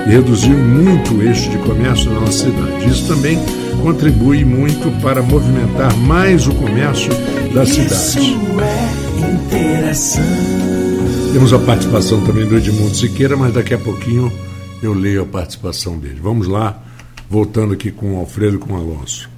[0.07, 2.89] e reduziu muito o eixo de comércio na nossa cidade.
[2.89, 3.39] Isso também
[3.83, 7.11] contribui muito para movimentar mais o comércio
[7.55, 8.37] da cidade.
[10.18, 11.33] é.
[11.33, 14.33] Temos a participação também do Edmundo Siqueira, mas daqui a pouquinho
[14.83, 16.20] eu leio a participação dele.
[16.22, 16.83] Vamos lá,
[17.29, 19.29] voltando aqui com o Alfredo e com o Alonso.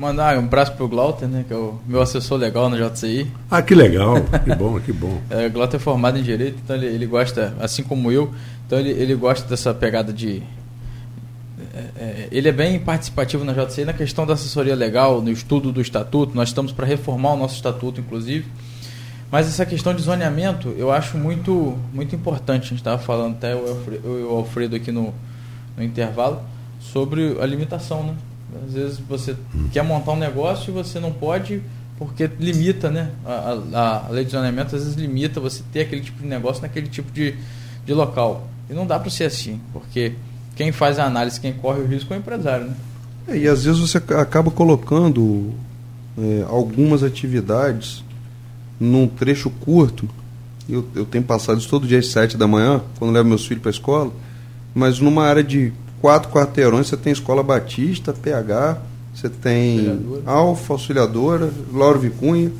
[0.00, 3.30] Mandar um abraço pro Glauter, né, que é o meu assessor legal no JCI.
[3.50, 5.20] Ah, que legal, que bom, que bom.
[5.28, 8.32] É, o Glauter é formado em Direito, então ele, ele gosta, assim como eu,
[8.66, 10.42] então ele, ele gosta dessa pegada de...
[11.74, 15.70] é, é, ele é bem participativo na JCI na questão da assessoria legal, no estudo
[15.70, 18.46] do estatuto, nós estamos para reformar o nosso estatuto, inclusive.
[19.30, 22.62] Mas essa questão de zoneamento eu acho muito, muito importante.
[22.64, 25.12] A gente estava falando até o Alfredo, o Alfredo aqui no,
[25.76, 26.40] no intervalo
[26.80, 28.14] sobre a limitação, né?
[28.66, 29.36] Às vezes você
[29.72, 31.62] quer montar um negócio e você não pode
[31.98, 33.10] porque limita, né?
[33.26, 36.62] A, a, a lei de zoneamento às vezes limita você ter aquele tipo de negócio
[36.62, 37.34] naquele tipo de,
[37.84, 38.48] de local.
[38.70, 40.14] E não dá para ser assim, porque
[40.56, 42.74] quem faz a análise, quem corre o risco é o empresário, né?
[43.28, 45.52] É, e às vezes você ca- acaba colocando
[46.18, 48.02] é, algumas atividades
[48.78, 50.08] num trecho curto.
[50.68, 53.60] Eu, eu tenho passado isso todo dia às sete da manhã, quando levo meus filhos
[53.60, 54.10] para a escola,
[54.74, 55.70] mas numa área de
[56.00, 58.78] quatro quarteirões, você tem Escola Batista, PH,
[59.14, 60.22] você tem Auxiliadora.
[60.26, 62.50] Alfa, Auxiliadora, Lauro Vicunha,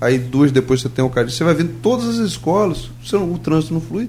[0.00, 1.32] aí duas depois você tem o Cadi.
[1.32, 4.08] Você vai vendo todas as escolas, não- o trânsito não flui.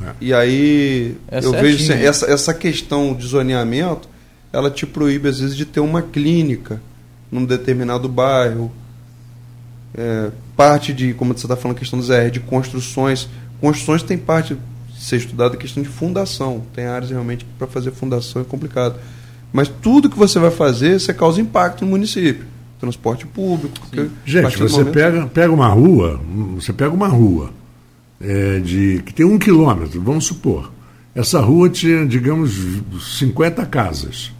[0.00, 0.10] É.
[0.20, 1.62] E aí É eu certinho.
[1.62, 4.08] vejo assim, essa, essa questão de zoneamento,
[4.52, 6.80] ela te proíbe às vezes de ter uma clínica
[7.30, 8.70] num determinado bairro.
[9.94, 13.28] É, parte de, como você está falando, questão do ZR, de construções.
[13.60, 14.56] Construções tem parte
[15.06, 16.64] ser estudada a questão de fundação.
[16.74, 18.98] Tem áreas realmente que para fazer fundação é complicado.
[19.52, 22.44] Mas tudo que você vai fazer, você causa impacto no município.
[22.80, 23.86] Transporte público.
[24.24, 26.20] Gente, você momento- pega, pega uma rua,
[26.56, 27.52] você pega uma rua
[28.20, 30.72] é, de, que tem um quilômetro, vamos supor.
[31.14, 32.52] Essa rua tinha, digamos,
[33.18, 34.32] 50 casas.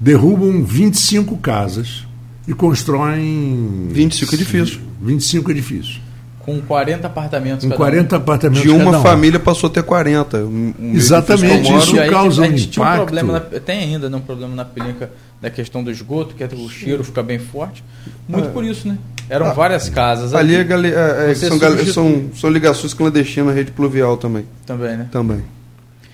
[0.00, 2.06] Derrubam 25 casas
[2.48, 4.80] e constroem 25 edifícios.
[5.02, 6.00] 25 edifícios.
[6.44, 7.84] Com 40 apartamentos Com cada um.
[7.86, 9.02] 40 apartamentos De uma cada um.
[9.02, 10.38] família passou a ter 40.
[10.38, 13.04] O- o meu Exatamente, moro- isso E aí causa a um gente tinha um impacto.
[13.04, 16.48] problema na- tem ainda né, um problema na pelinca da questão do esgoto, que é
[16.54, 17.82] o cheiro fica bem forte.
[18.28, 18.98] Muito por isso, né?
[19.30, 21.58] Eram várias casas Ali é, ali é, é, são,
[21.92, 24.44] são, são ligações clandestinas na rede pluvial também.
[24.66, 25.08] também, né?
[25.10, 25.42] também.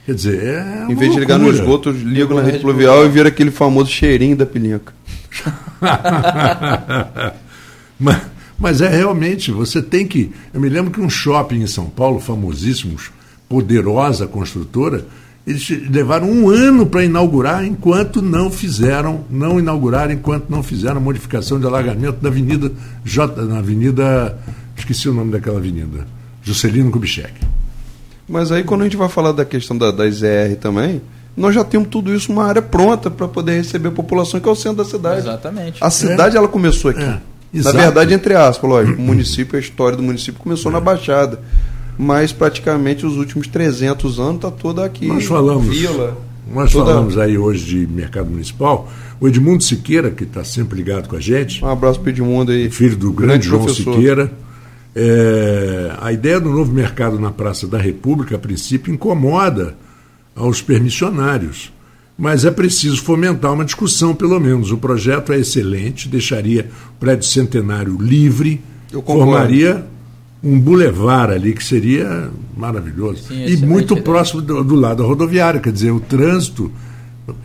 [0.07, 2.43] Quer dizer, é uma em vez de ligar no esgoto, eu ligo Ligo na na
[2.43, 3.11] rede rede pluvial pluvial.
[3.11, 4.93] e vira aquele famoso cheirinho da pilinca.
[7.99, 8.17] mas,
[8.61, 10.31] mas é realmente, você tem que.
[10.53, 12.97] Eu me lembro que um shopping em São Paulo, famosíssimo,
[13.49, 15.07] poderosa construtora,
[15.47, 21.59] eles levaram um ano para inaugurar enquanto não fizeram, não inauguraram enquanto não fizeram modificação
[21.59, 22.71] de alargamento da Avenida
[23.03, 24.39] J, na Avenida.
[24.77, 26.07] Esqueci o nome daquela avenida.
[26.43, 27.33] Juscelino Kubitschek.
[28.29, 31.01] Mas aí quando a gente vai falar da questão da, das ER também,
[31.37, 34.53] nós já temos tudo isso uma área pronta para poder receber a população, que é
[34.53, 35.21] o centro da cidade.
[35.21, 35.83] Exatamente.
[35.83, 37.03] A cidade ela começou aqui.
[37.03, 37.21] É,
[37.53, 37.77] Na exato.
[37.77, 41.41] verdade, entre aspas, lógico, o município, a história do município começou na Baixada.
[41.99, 45.07] Mas praticamente os últimos 300 anos está toda aqui.
[45.07, 46.17] Nós falamos, Vila.
[46.51, 48.91] nós toda- falamos aí hoje de mercado municipal.
[49.21, 52.71] O Edmundo Siqueira, que está sempre ligado com a gente, Um abraço para Edmundo aí.
[52.71, 53.95] filho do grande, João professor.
[53.95, 54.33] Siqueira.
[54.95, 59.75] É, a ideia do novo mercado na Praça da República, a princípio, incomoda
[60.35, 61.73] aos permissionários.
[62.21, 64.71] Mas é preciso fomentar uma discussão, pelo menos.
[64.71, 68.61] O projeto é excelente, deixaria o prédio centenário livre,
[69.07, 69.87] formaria
[70.43, 73.25] um bulevar ali que seria maravilhoso.
[73.29, 74.05] Sim, e muito ideia.
[74.05, 76.71] próximo do, do lado da rodoviária, quer dizer, o trânsito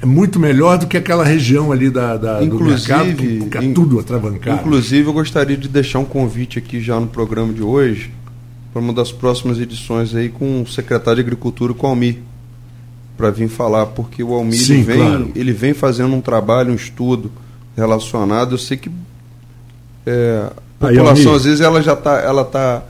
[0.02, 3.64] é muito melhor do que aquela região ali da, da- do mercado, que Inclusive, fica
[3.64, 4.60] in- tudo atravancado.
[4.60, 8.12] Inclusive, eu gostaria de deixar um convite aqui já no programa de hoje,
[8.74, 12.18] para uma das próximas edições aí com o secretário de Agricultura, com o Almir,
[13.18, 15.32] para vir falar, porque o Almir Sim, ele vem, claro.
[15.36, 17.32] ele vem fazendo um trabalho, um estudo
[17.76, 18.54] relacionado.
[18.54, 18.90] Eu sei que
[20.06, 20.50] é,
[20.80, 21.36] a Aí, população, Almir.
[21.36, 22.84] às vezes, ela já está ela tá,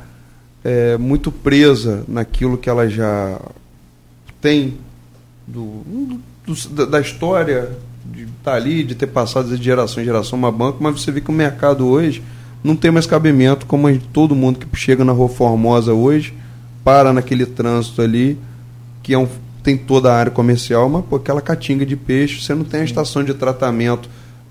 [0.63, 3.39] é, muito presa naquilo que ela já
[4.41, 4.75] tem
[5.47, 5.81] do,
[6.45, 7.69] do- da- história
[8.05, 11.21] de estar ali, de ter passado de geração em geração uma banca, mas você vê
[11.21, 12.21] que o mercado hoje
[12.63, 16.33] não tem mais cabimento, como gente- todo mundo que chega na Rua Formosa hoje,
[16.83, 18.37] para naquele trânsito ali,
[19.01, 19.27] que é um,
[19.65, 22.83] tem toda a área comercial, mas pô, aquela catinga de peixe, você não tem a
[22.85, 24.07] estação de tratamento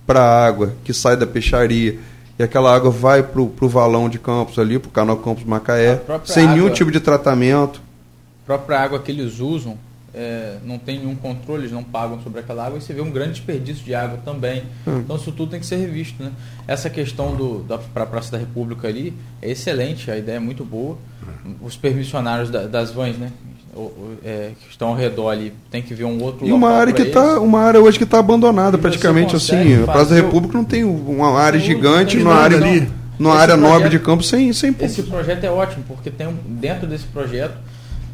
[0.06, 1.98] para a água que sai da peixaria.
[2.38, 6.02] E aquela água vai para o valão de Campos ali, para o canal Campos Macaé,
[6.24, 7.80] sem nenhum água- tipo de tratamento.
[8.42, 9.78] A própria água que eles usam
[10.12, 13.10] é, não tem nenhum controle, eles não pagam sobre aquela água e você vê um
[13.10, 14.62] grande desperdício de água também.
[14.86, 14.98] Hum.
[14.98, 16.22] Então isso tudo tem que ser revisto.
[16.22, 16.30] Né?
[16.68, 20.40] Essa questão do, da para a Praça da República ali é excelente, a ideia é
[20.40, 20.98] muito boa.
[21.60, 23.30] Os permissionários da- das vans, né?
[24.24, 27.04] É, que estão ao redor ali, tem que ver um outro E uma área que
[27.06, 29.82] tá, uma área hoje que está abandonada E praticamente assim.
[29.82, 32.68] A Praça da República não tem uma área gigante, nada área ali.
[32.78, 36.10] ali, numa Esse área nobre projeto- de campo sem sem Esse projeto é ótimo, porque
[36.10, 37.56] tem um- dentro desse projeto,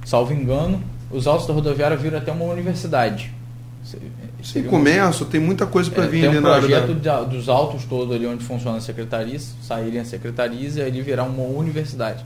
[0.05, 3.33] salvo engano, os altos da rodoviária viram até uma universidade.
[4.57, 7.23] Um- comércio, tem muita coisa para É, vir tem um na área projeto da...
[7.23, 11.43] dos altos todo ali onde funciona as secretarias, saírem as secretarias e ali virar uma
[11.43, 12.25] universidade.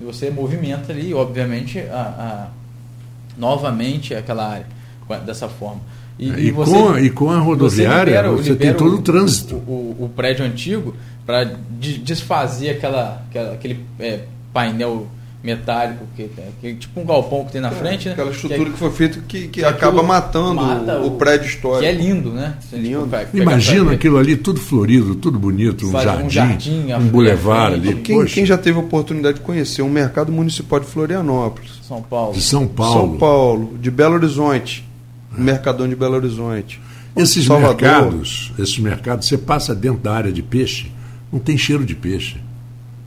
[0.00, 2.63] E você movimenta ali, obviamente, a, a-
[3.36, 4.66] novamente aquela área
[5.24, 5.80] dessa forma.
[6.18, 6.28] E,
[6.70, 9.56] com, a- e com a rodoviária, libera- você, libera tem todo o- o trânsito.
[9.66, 10.94] O, o- o prédio antigo
[11.26, 11.44] para
[11.78, 14.20] desfazer aquela, aquela- aquele é,
[14.52, 15.06] painel
[15.44, 18.12] metálico que, tem- que tipo um galpão que tem na frente, né?
[18.14, 21.10] Aquela Que estrutura é- que foi feita que, que que acaba matando mata o, o
[21.18, 21.82] prédio histórico.
[21.82, 22.54] Que é lindo, né?
[22.72, 23.06] Lindo.
[23.34, 27.94] Imagina aquilo ali, tudo florido, tudo bonito, um Faz um jardim, jardim, um bulevar ali.
[27.96, 32.32] Quem, quem já teve a oportunidade de conhecer o mercado municipal de Florianópolis, São Paulo.
[32.32, 33.10] de São Paulo.
[33.10, 34.82] São Paulo, de Belo Horizonte,
[35.36, 36.80] o Mercadão de Belo Horizonte.
[37.14, 37.76] Esses Salvador.
[37.82, 40.90] mercados, esses mercados, você passa dentro da área de peixe,
[41.30, 42.38] não tem cheiro de peixe.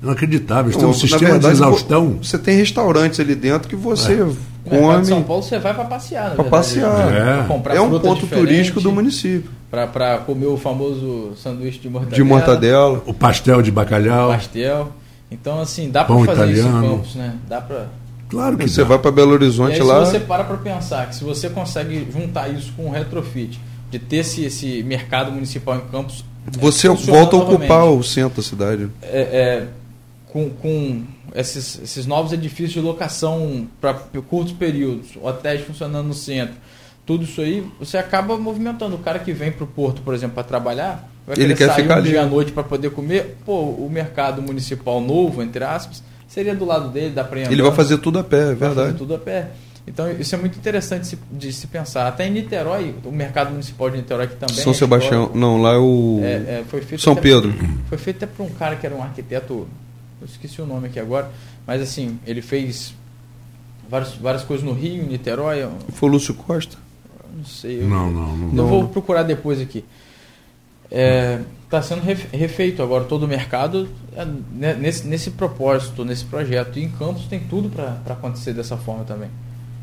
[0.01, 0.65] Inacreditável.
[0.65, 2.17] Eles têm um Não, na sistema verdade, de exaustão.
[2.21, 4.37] Você tem restaurantes ali dentro que você mercado
[4.69, 7.13] come São Paulo você vai para passear, para passear.
[7.13, 7.35] É.
[7.37, 9.49] Pra comprar É um ponto turístico do município.
[9.71, 12.15] pra- Pra comer o famoso sanduíche de mortadela.
[12.15, 13.03] De mortadela.
[13.05, 14.29] O pastel de bacalhau.
[14.29, 14.91] Pastel.
[15.31, 16.85] Então, assim, dá Pão pra fazer isso italiano.
[16.85, 17.33] em Campos, né?
[17.49, 17.85] Dá pra...
[18.29, 18.87] Claro que Você dá.
[18.89, 20.05] vai para Belo E Horizonte aí, lá.
[20.05, 23.99] se você para pra pensar que se você consegue juntar isso com o retrofit, de
[23.99, 26.23] ter esse, esse mercado municipal em Campos...
[26.45, 28.89] é, Você volta a ocupar novamente, o centro da cidade.
[29.01, 29.67] é, é,
[30.27, 31.03] com, com
[31.35, 33.93] esses, esses novos edifícios de locação para
[34.27, 36.55] curtos períodos, hotéis funcionando no centro,
[37.05, 38.95] tudo isso aí, você acaba movimentando.
[38.95, 41.83] O cara que vem para o porto, por exemplo, para trabalhar, vai Ele quer sair
[41.83, 43.37] ficar um dia à noite para poder comer.
[43.45, 47.71] Pô, o mercado municipal novo, entre aspas, seria do lado dele, dá para Ele vai
[47.71, 48.97] fazer tudo a pé, é verdade.
[48.97, 49.51] tudo a pé.
[49.87, 52.07] Então isso é muito interessante de se, pensar.
[52.07, 55.27] Até em Niterói, o mercado municipal de Niterói que também São é Sebastião.
[55.27, 56.19] histórico, Não, lá é o.
[56.21, 57.53] é, é, foi feito São Pedro.
[57.87, 59.65] Foi feito até por um cara que era um arquiteto,
[60.21, 61.31] eu esqueci o nome aqui agora,
[61.65, 62.93] mas assim, ele fez
[63.89, 66.77] várias, várias coisas no Rio, em Niterói, Foi o Lúcio Costa?
[67.35, 67.81] não sei.
[67.83, 68.47] Eu, Não, não, não.
[68.47, 68.67] eu Não.
[68.67, 69.83] vou procurar depois aqui.
[71.65, 76.79] Está sendo ref- refeito agora todo o mercado é, né, nesse, nesse propósito, nesse projeto.
[76.79, 79.29] E em Campos tem tudo para acontecer dessa forma também.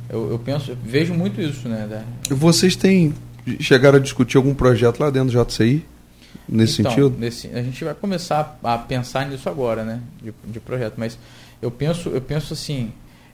[0.09, 1.87] Eu, eu penso, eu vejo muito isso, né?
[1.89, 3.15] da- Vocês têm.
[3.61, 5.85] Chegaram a discutir algum projeto lá dentro do JCI?
[6.49, 7.15] Nesse Então, sentido?
[7.19, 10.01] nesse- a gente vai começar a pensar nisso agora, né?
[10.23, 10.95] De, de projeto.
[10.99, 11.19] Mas
[11.63, 12.93] eu penso, eu penso assim,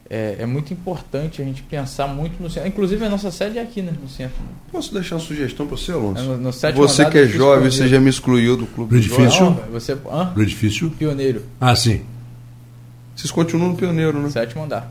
[0.08, 2.68] é, é muito importante a gente pensar muito no centro.
[2.68, 3.92] Inclusive a nossa sede é aqui, né?
[4.00, 4.36] No centro.
[4.70, 6.22] Posso deixar uma sugestão para você, É Alonso?
[6.22, 8.90] no, no sétimo Você que é jovem, você já me excluiu do clube.
[8.90, 9.44] Do edifício?
[9.44, 10.26] Não, você, hã?
[10.32, 10.88] Do edifício?
[10.90, 12.02] Pioneiro, Ah, sim.
[13.16, 14.30] Vocês continuam no pioneiro, né?
[14.30, 14.90] sétimo andar.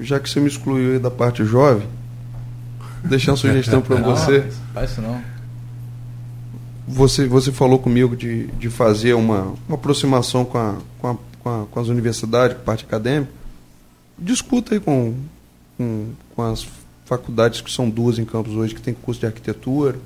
[0.00, 1.86] Já que você me excluiu aí da parte jovem,
[3.04, 4.44] deixar uma sugestão para Não, você.
[4.72, 5.20] Faz isso não.
[6.88, 11.48] Você, você falou comigo de, de fazer uma, uma aproximação com, a, com, a, com,
[11.62, 13.30] a- com as universidades, com a parte acadêmica.
[14.18, 15.14] Discuta aí com,
[15.76, 16.66] com, com as
[17.04, 19.96] faculdades que são duas em campos hoje, que tem curso de arquitetura,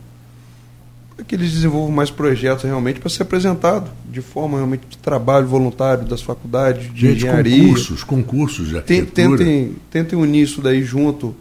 [1.17, 5.47] para que eles desenvolvam mais projetos realmente para ser apresentado de forma realmente de trabalho
[5.47, 7.63] voluntário das faculdades, de Gente, engenharia.
[7.65, 9.37] concursos, concursos de arquitetura.
[9.39, 11.35] Tentem, tentem unir isso daí junto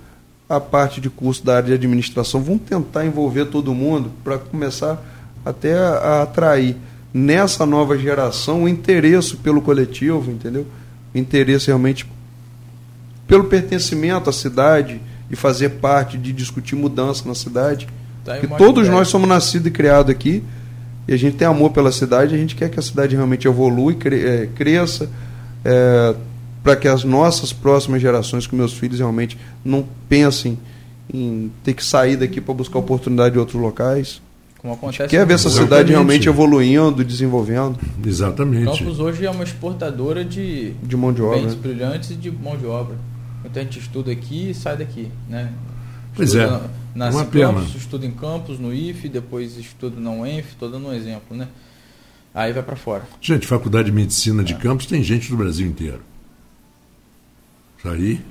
[0.49, 2.41] à parte de curso da área de administração.
[2.43, 5.01] Vamos tentar envolver todo mundo para começar
[5.45, 6.75] até a, atrair
[7.13, 10.65] nessa nova geração o interesse pelo coletivo, entendeu?
[11.13, 12.09] O interesse realmente
[13.27, 17.87] pelo pertencimento à cidade e fazer parte de discutir mudança na cidade.
[18.23, 18.97] Tá uma todos ideia.
[18.97, 20.43] nós somos nascidos e criados aqui
[21.07, 23.91] e a gente tem amor pela cidade, a gente quer que a cidade realmente evolua,
[23.91, 25.09] e eh, cresça,
[26.63, 30.57] para que as nossas próximas gerações, que meus filhos realmente não pensem
[31.13, 34.21] em ter que sair daqui para buscar oportunidade em outros locais.
[34.61, 35.89] Como acontece Quer ver essa cidade Exatamente.
[35.91, 38.79] realmente evoluindo, desenvolvendo Exatamente.
[38.79, 41.39] Campos hoje é uma exportadora de de mão de obra.
[41.41, 42.95] bens brilhantes e de mão de obra.
[43.41, 45.51] Muita gente estuda aqui e sai daqui, né?
[46.15, 47.53] Pois Estuda é, na- Nasce uma em pena.
[47.53, 51.47] Campos, estuda em Campos, no IF, depois estuda na UENF, estou dando um exemplo, né?
[52.35, 53.03] Aí vai para fora.
[53.21, 56.01] Gente, Faculdade de Medicina de Campos tem gente do Brasil inteiro.
[57.79, 58.21] Isso aí,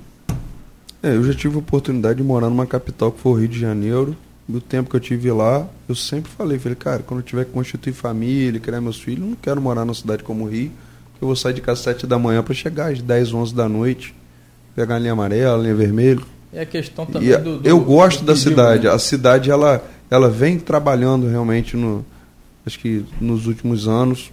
[1.03, 3.59] É, eu já tive a oportunidade de morar numa capital que foi o Rio de
[3.59, 4.15] Janeiro.
[4.51, 7.51] Do tempo que eu tive lá, eu sempre falei, falei, cara, quando eu tiver que
[7.51, 10.69] constituir família, criar meus filhos, eu não quero morar numa cidade como o Rio,
[11.17, 13.55] que eu vou sair de casa às 7 da manhã para chegar às 10, 11
[13.55, 14.13] da noite,
[14.75, 16.21] pegar a linha amarela, a linha vermelha.
[16.51, 18.87] E a questão também E a- do, do- eu gosto do da cidade.
[18.87, 18.93] né?
[18.93, 22.05] A cidade ela, ela vem trabalhando realmente no,
[22.65, 24.31] acho que nos últimos anos,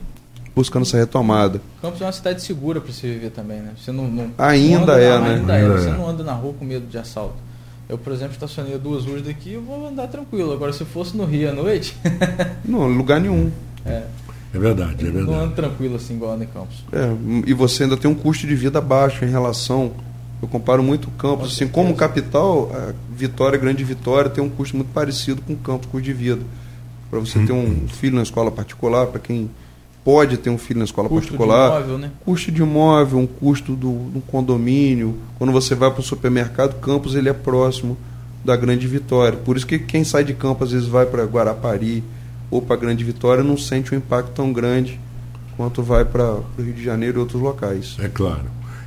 [0.57, 1.61] buscando essa retomada.
[1.81, 3.71] Campos é uma cidade segura para se viver também, né?
[3.79, 5.35] Você não, não- Ainda não é, na- né?
[5.37, 5.62] Ainda é.
[5.62, 5.93] Ainda Você é.
[5.93, 7.37] não anda na rua com medo de assalto.
[7.89, 10.53] Eu, por exemplo, estacionei a duas ruas daqui, eu vou andar tranquilo.
[10.53, 11.97] Agora, se fosse no Rio à noite,
[12.64, 13.51] Não, lugar nenhum.
[13.84, 14.03] é,
[14.55, 15.55] é verdade, é não ando verdade.
[15.55, 16.84] tranquilo assim, igual ando em Campos.
[16.93, 17.11] É,
[17.47, 19.93] e você ainda tem um custo de vida baixo em relação.
[20.41, 21.72] Eu comparo muito Campos, Com assim, certeza.
[21.74, 26.12] como capital, a Vitória, Grande Vitória, tem um custo muito parecido com Campos, custo de
[26.12, 26.43] vida.
[27.11, 29.49] Para você ter um filho na escola particular, para quem
[30.09, 32.11] pode ter um filho na escola Custo de particular, imóvel, né?
[32.25, 35.15] custo de imóvel, um custo do, do condomínio.
[35.37, 37.95] Quando você vai para o supermercado, Campos ele é próximo
[38.43, 39.37] da Grande Vitória.
[39.37, 42.03] Por isso que quem sai de Campos às vezes vai para Guarapari
[42.51, 44.99] ou para Grande Vitória não sente um impacto tão grande
[45.59, 47.95] quanto vai para o Rio de Janeiro e outros locais.
[47.99, 48.47] É claro.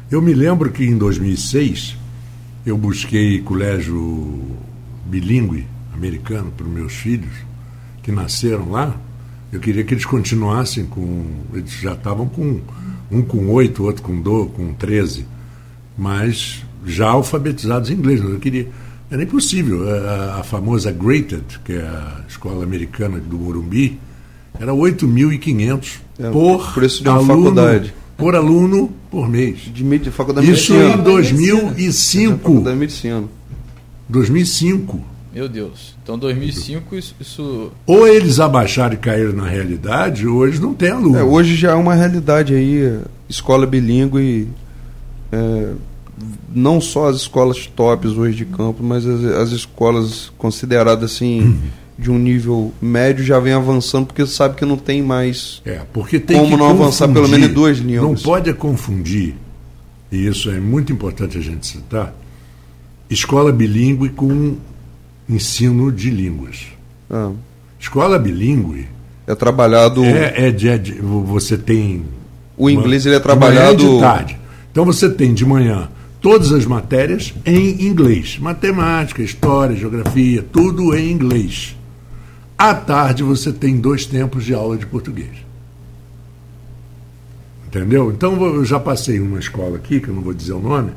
[0.09, 1.97] Eu me lembro que em 2006
[2.65, 4.41] eu busquei colégio
[5.05, 7.32] bilíngue americano para os meus filhos
[8.01, 8.95] que nasceram lá.
[9.51, 11.25] Eu queria que eles continuassem com.
[11.53, 12.61] Eles já estavam com
[13.11, 15.25] um com oito, outro com do, com 13,
[15.97, 18.21] mas já alfabetizados em inglês.
[18.21, 18.67] Eu queria.
[19.09, 19.83] Era impossível.
[19.89, 23.99] A, a famosa Graded, que é a escola americana do Morumbi,
[24.59, 27.93] Era 8.500 É, por preço de uma aluno, faculdade.
[28.17, 29.59] por aluno por mês.
[29.73, 32.37] De, de faculdade de Isso em 2005.
[32.37, 33.23] Faculdade de medicina.
[34.07, 35.11] 2005.
[35.34, 35.95] Meu Deus.
[36.03, 40.89] Então 2005 isso, isso Ou eles abaixaram e caíram na realidade, ou eles não têm
[40.89, 41.17] aluno.
[41.17, 44.49] É, hoje já é uma realidade aí, escola bilíngue,
[45.32, 45.71] é,
[46.53, 51.57] não só as escolas tops hoje de campo, mas as, as escolas consideradas assim
[51.97, 55.61] de um nível médio já vem avançando porque sabe que não tem mais.
[55.63, 58.03] É, porque tem Como que não avançar pelo menos em duas línguas?
[58.03, 59.36] Não pode é confundir,
[60.11, 62.13] e isso é muito importante a gente citar,
[63.09, 64.57] escola bilíngue com
[65.32, 66.67] ensino de línguas.
[67.09, 67.32] ah,
[67.79, 68.88] Escola bilíngue
[69.25, 70.03] é trabalhado.
[70.03, 72.03] é, é de, é de- você tem
[72.57, 73.77] o inglês ele é de manhã trabalhado.
[73.95, 74.38] de tarde.
[74.71, 75.89] Então você tem de manhã
[76.21, 81.75] todas as matérias em inglês, matemática, história, geografia, tudo em inglês.
[82.57, 85.32] À tarde você tem dois tempos de aula de português.
[87.67, 88.11] Entendeu?
[88.11, 90.91] Então eu já passei uma escola aqui, que eu não vou dizer o nome,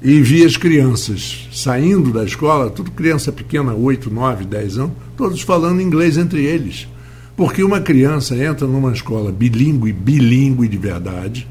[0.00, 5.40] e vi as crianças saindo da escola, tudo criança pequena, 8, 9, 10 anos, todos
[5.40, 6.86] falando inglês entre eles.
[7.36, 11.46] Porque uma criança entra numa escola bilíngue, bilíngue de verdade,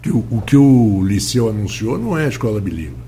[0.00, 3.02] que o, o que o Liceu anunciou não é escola bilíngue.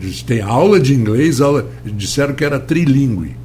[0.00, 3.36] Eles têm aula de inglês, aula, disseram que era trilíngue.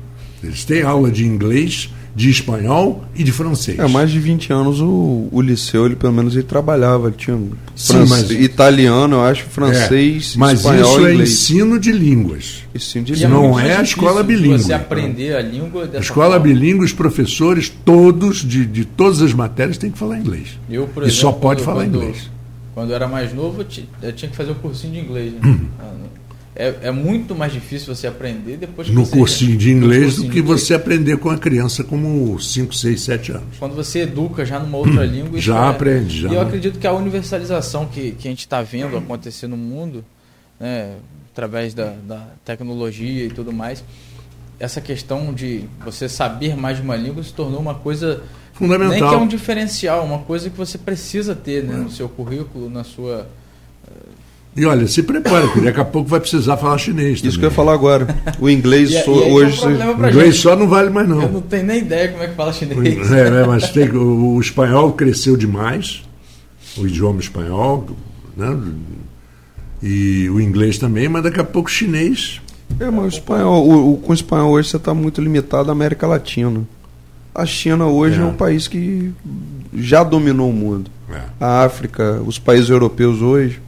[0.44, 3.78] Eles têm aula de inglês, de espanhol e de francês.
[3.78, 7.36] É, mais de 20 anos o, o liceu, ele pelo menos ele trabalhava, ele tinha
[7.76, 11.30] Sim, france- mas- italiano, eu acho, francês, É, mas espanhol isso e é inglês.
[11.32, 12.64] ensino de línguas.
[12.74, 13.30] Ensino de E língua.
[13.30, 16.40] não é mais a escola bilíngue, Você aprender a língua dessa escola forma.
[16.46, 20.58] bilíngue, os professores, todos, de, de todas as matérias, têm que falar inglês.
[20.70, 22.30] Eu, por e só exemplo, pode quando- falar quando- inglês.
[22.74, 25.34] Quando eu era mais novo, eu, ti- eu tinha que fazer o cursinho de inglês.
[25.34, 25.40] né?
[25.46, 25.66] Uhum.
[25.80, 25.94] Ah,
[26.56, 30.28] É, é muito mais difícil você aprender depois que No você- cursinho de inglês cursinho
[30.30, 33.58] do que você aprender com a criança como 5, 6, 7 anos.
[33.60, 35.38] Quando você educa já numa outra língua.
[35.38, 36.30] isso Já é- aprende, já.
[36.30, 40.04] E eu acredito que a universalização que, que a gente está vendo acontecer no mundo,
[40.58, 40.96] né,
[41.34, 43.84] através da, da tecnologia e tudo mais,
[44.58, 48.24] essa questão de você saber mais de uma língua se tornou uma coisa.
[48.54, 48.90] Fundamental.
[48.92, 52.70] Nem que é um diferencial, uma coisa que você precisa ter né, no seu currículo,
[52.70, 53.28] na sua.
[54.58, 57.16] E olha, se prepara, porque daqui a pouco vai precisar falar chinês.
[57.22, 57.46] Isso que eu também.
[57.50, 58.08] ia falar agora.
[58.40, 59.66] O inglês E- e so- aí que é um hoje.
[59.66, 60.42] inglês gente.
[60.44, 61.32] só não vale mais Eu não.
[61.34, 63.12] não tenho nem ideia como é que fala chinês.
[63.12, 66.04] É, né, mas tem, que- o, o espanhol cresceu demais,
[66.78, 67.86] o idioma espanhol,
[68.38, 68.58] né?
[69.84, 72.42] E o inglês também, mas daqui a pouco o chinês.
[72.80, 75.74] É, mas o espanhol, o, o- com o espanhol hoje você está muito limitado à
[75.74, 76.62] América Latina.
[77.34, 78.22] A China hoje é.
[78.24, 78.26] É.
[78.26, 79.12] um país que
[79.74, 80.90] já dominou o mundo.
[81.12, 81.20] É.
[81.40, 83.60] A África, os países europeus hoje.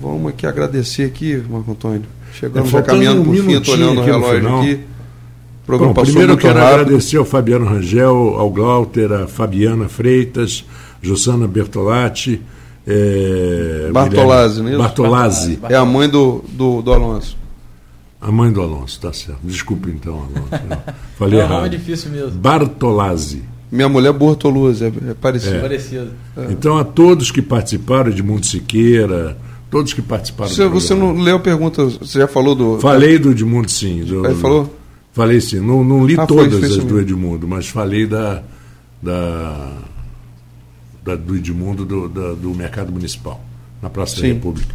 [0.00, 2.02] Vamos aqui agradecer aqui, Marco Antônio.
[2.32, 4.60] Chegamos É, já caminhando um por fim, olhando o relógio final.
[4.62, 4.72] aqui.
[4.74, 6.80] O programa Bom, passou primeiro eu muito quero rápido.
[6.80, 10.64] agradecer ao Fabiano Rangel, ao Glauter, a Fabiana Freitas,
[11.00, 12.40] Jossana Bertolatti.
[12.84, 14.78] É, Bartolazzi, Guilherme- não é isso?
[14.82, 17.36] Bartolazzi, É a mãe do, do, do Alonso.
[18.20, 19.38] a mãe do Alonso, tá certo.
[19.44, 20.48] Desculpe então, Alonso.
[20.52, 22.30] eu Falei É um nome difícil mesmo.
[22.32, 23.42] Bartolazzi.
[23.70, 25.60] Minha mulher é Bortoluzzi, é, é parecido.
[25.60, 26.10] Parecido.
[26.50, 29.36] Então, a todos que participaram, Edmundo Siqueira,
[29.72, 32.78] todos que participaram Você, do você não leu a pergunta, você já falou do.
[32.78, 34.04] Falei do Edmundo, sim.
[34.04, 34.72] Do, Ele falou?
[35.12, 35.58] Falei sim.
[35.60, 37.00] Não, não li Ah, todas foi as do.
[37.00, 38.42] Edmundo, mas falei da,
[39.02, 39.72] da,
[41.04, 43.40] da- do Edmundo do, da- do Mercado Municipal,
[43.82, 44.28] na Praça da Sim.
[44.34, 44.74] República.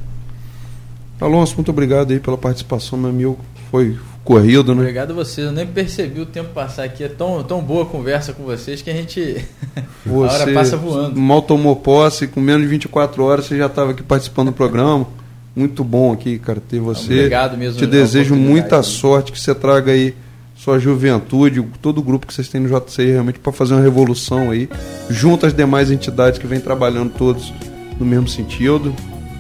[1.21, 3.39] Alonso, muito obrigado aí pela participação, meu amigo.
[3.71, 3.97] Foi
[4.28, 4.82] corrido, né?
[4.82, 5.47] Obrigado a vocês.
[5.47, 7.05] Eu nem percebi o tempo passar aqui.
[7.05, 9.38] É tão, tão boa a conversa com vocês que a gente.
[10.05, 11.17] a hora passa voando.
[11.17, 15.07] mal tomou posse, com menos de 24 horas você já estava aqui participando do programa.
[15.55, 17.13] Muito bom aqui, cara, ter você.
[17.13, 20.13] Obrigado mesmo Te desejo muita sorte, que você traga aí
[20.55, 24.51] sua juventude, todo o grupo que vocês têm no JCI, realmente para fazer uma revolução
[24.51, 24.67] aí,
[25.09, 27.53] junto às demais entidades que vêm trabalhando todos
[27.97, 28.93] no mesmo sentido.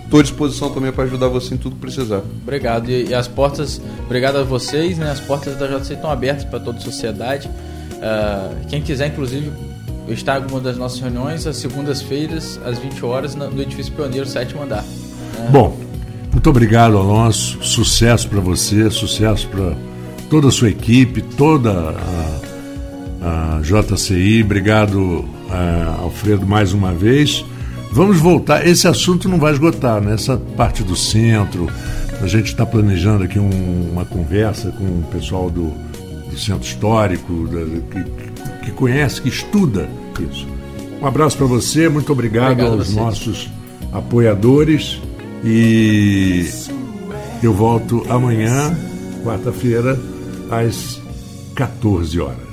[0.07, 2.21] Estou à disposição também para ajudar você em tudo que precisar.
[2.41, 2.89] Obrigado.
[2.89, 5.11] E, e as portas, obrigado a vocês, né?
[5.11, 7.49] As portas da JC estão abertas para toda a sociedade.
[8.01, 9.51] Ah, quem quiser, inclusive,
[10.07, 14.25] estar em alguma das nossas reuniões, às segundas-feiras, às 20 horas, na- no edifício Pioneiro,
[14.25, 14.85] sétimo andar.
[15.51, 15.77] Bom,
[16.31, 17.57] muito obrigado, Alonso.
[17.61, 19.73] Sucesso para você, sucesso para
[20.29, 21.93] toda a sua equipe, toda
[23.21, 24.41] a, a JCI.
[24.43, 27.43] Obrigado, eh, Alfredo, mais uma vez.
[27.91, 28.65] Vamos voltar.
[28.67, 30.13] Esse assunto não vai esgotar, né?
[30.13, 31.67] Essa parte do centro.
[32.21, 35.71] A gente está planejando aqui um- uma conversa com o pessoal do,
[36.29, 39.87] do centro histórico, da- que, que conhece, que estuda
[40.31, 40.47] isso.
[41.01, 43.49] Um abraço para você, muito obrigado, Obrigado aos nossos
[43.93, 44.99] apoiadores
[45.43, 46.45] e
[47.43, 48.75] eu volto amanhã,
[49.23, 49.97] quarta-feira,
[50.49, 50.99] às
[51.55, 52.46] 14 horas.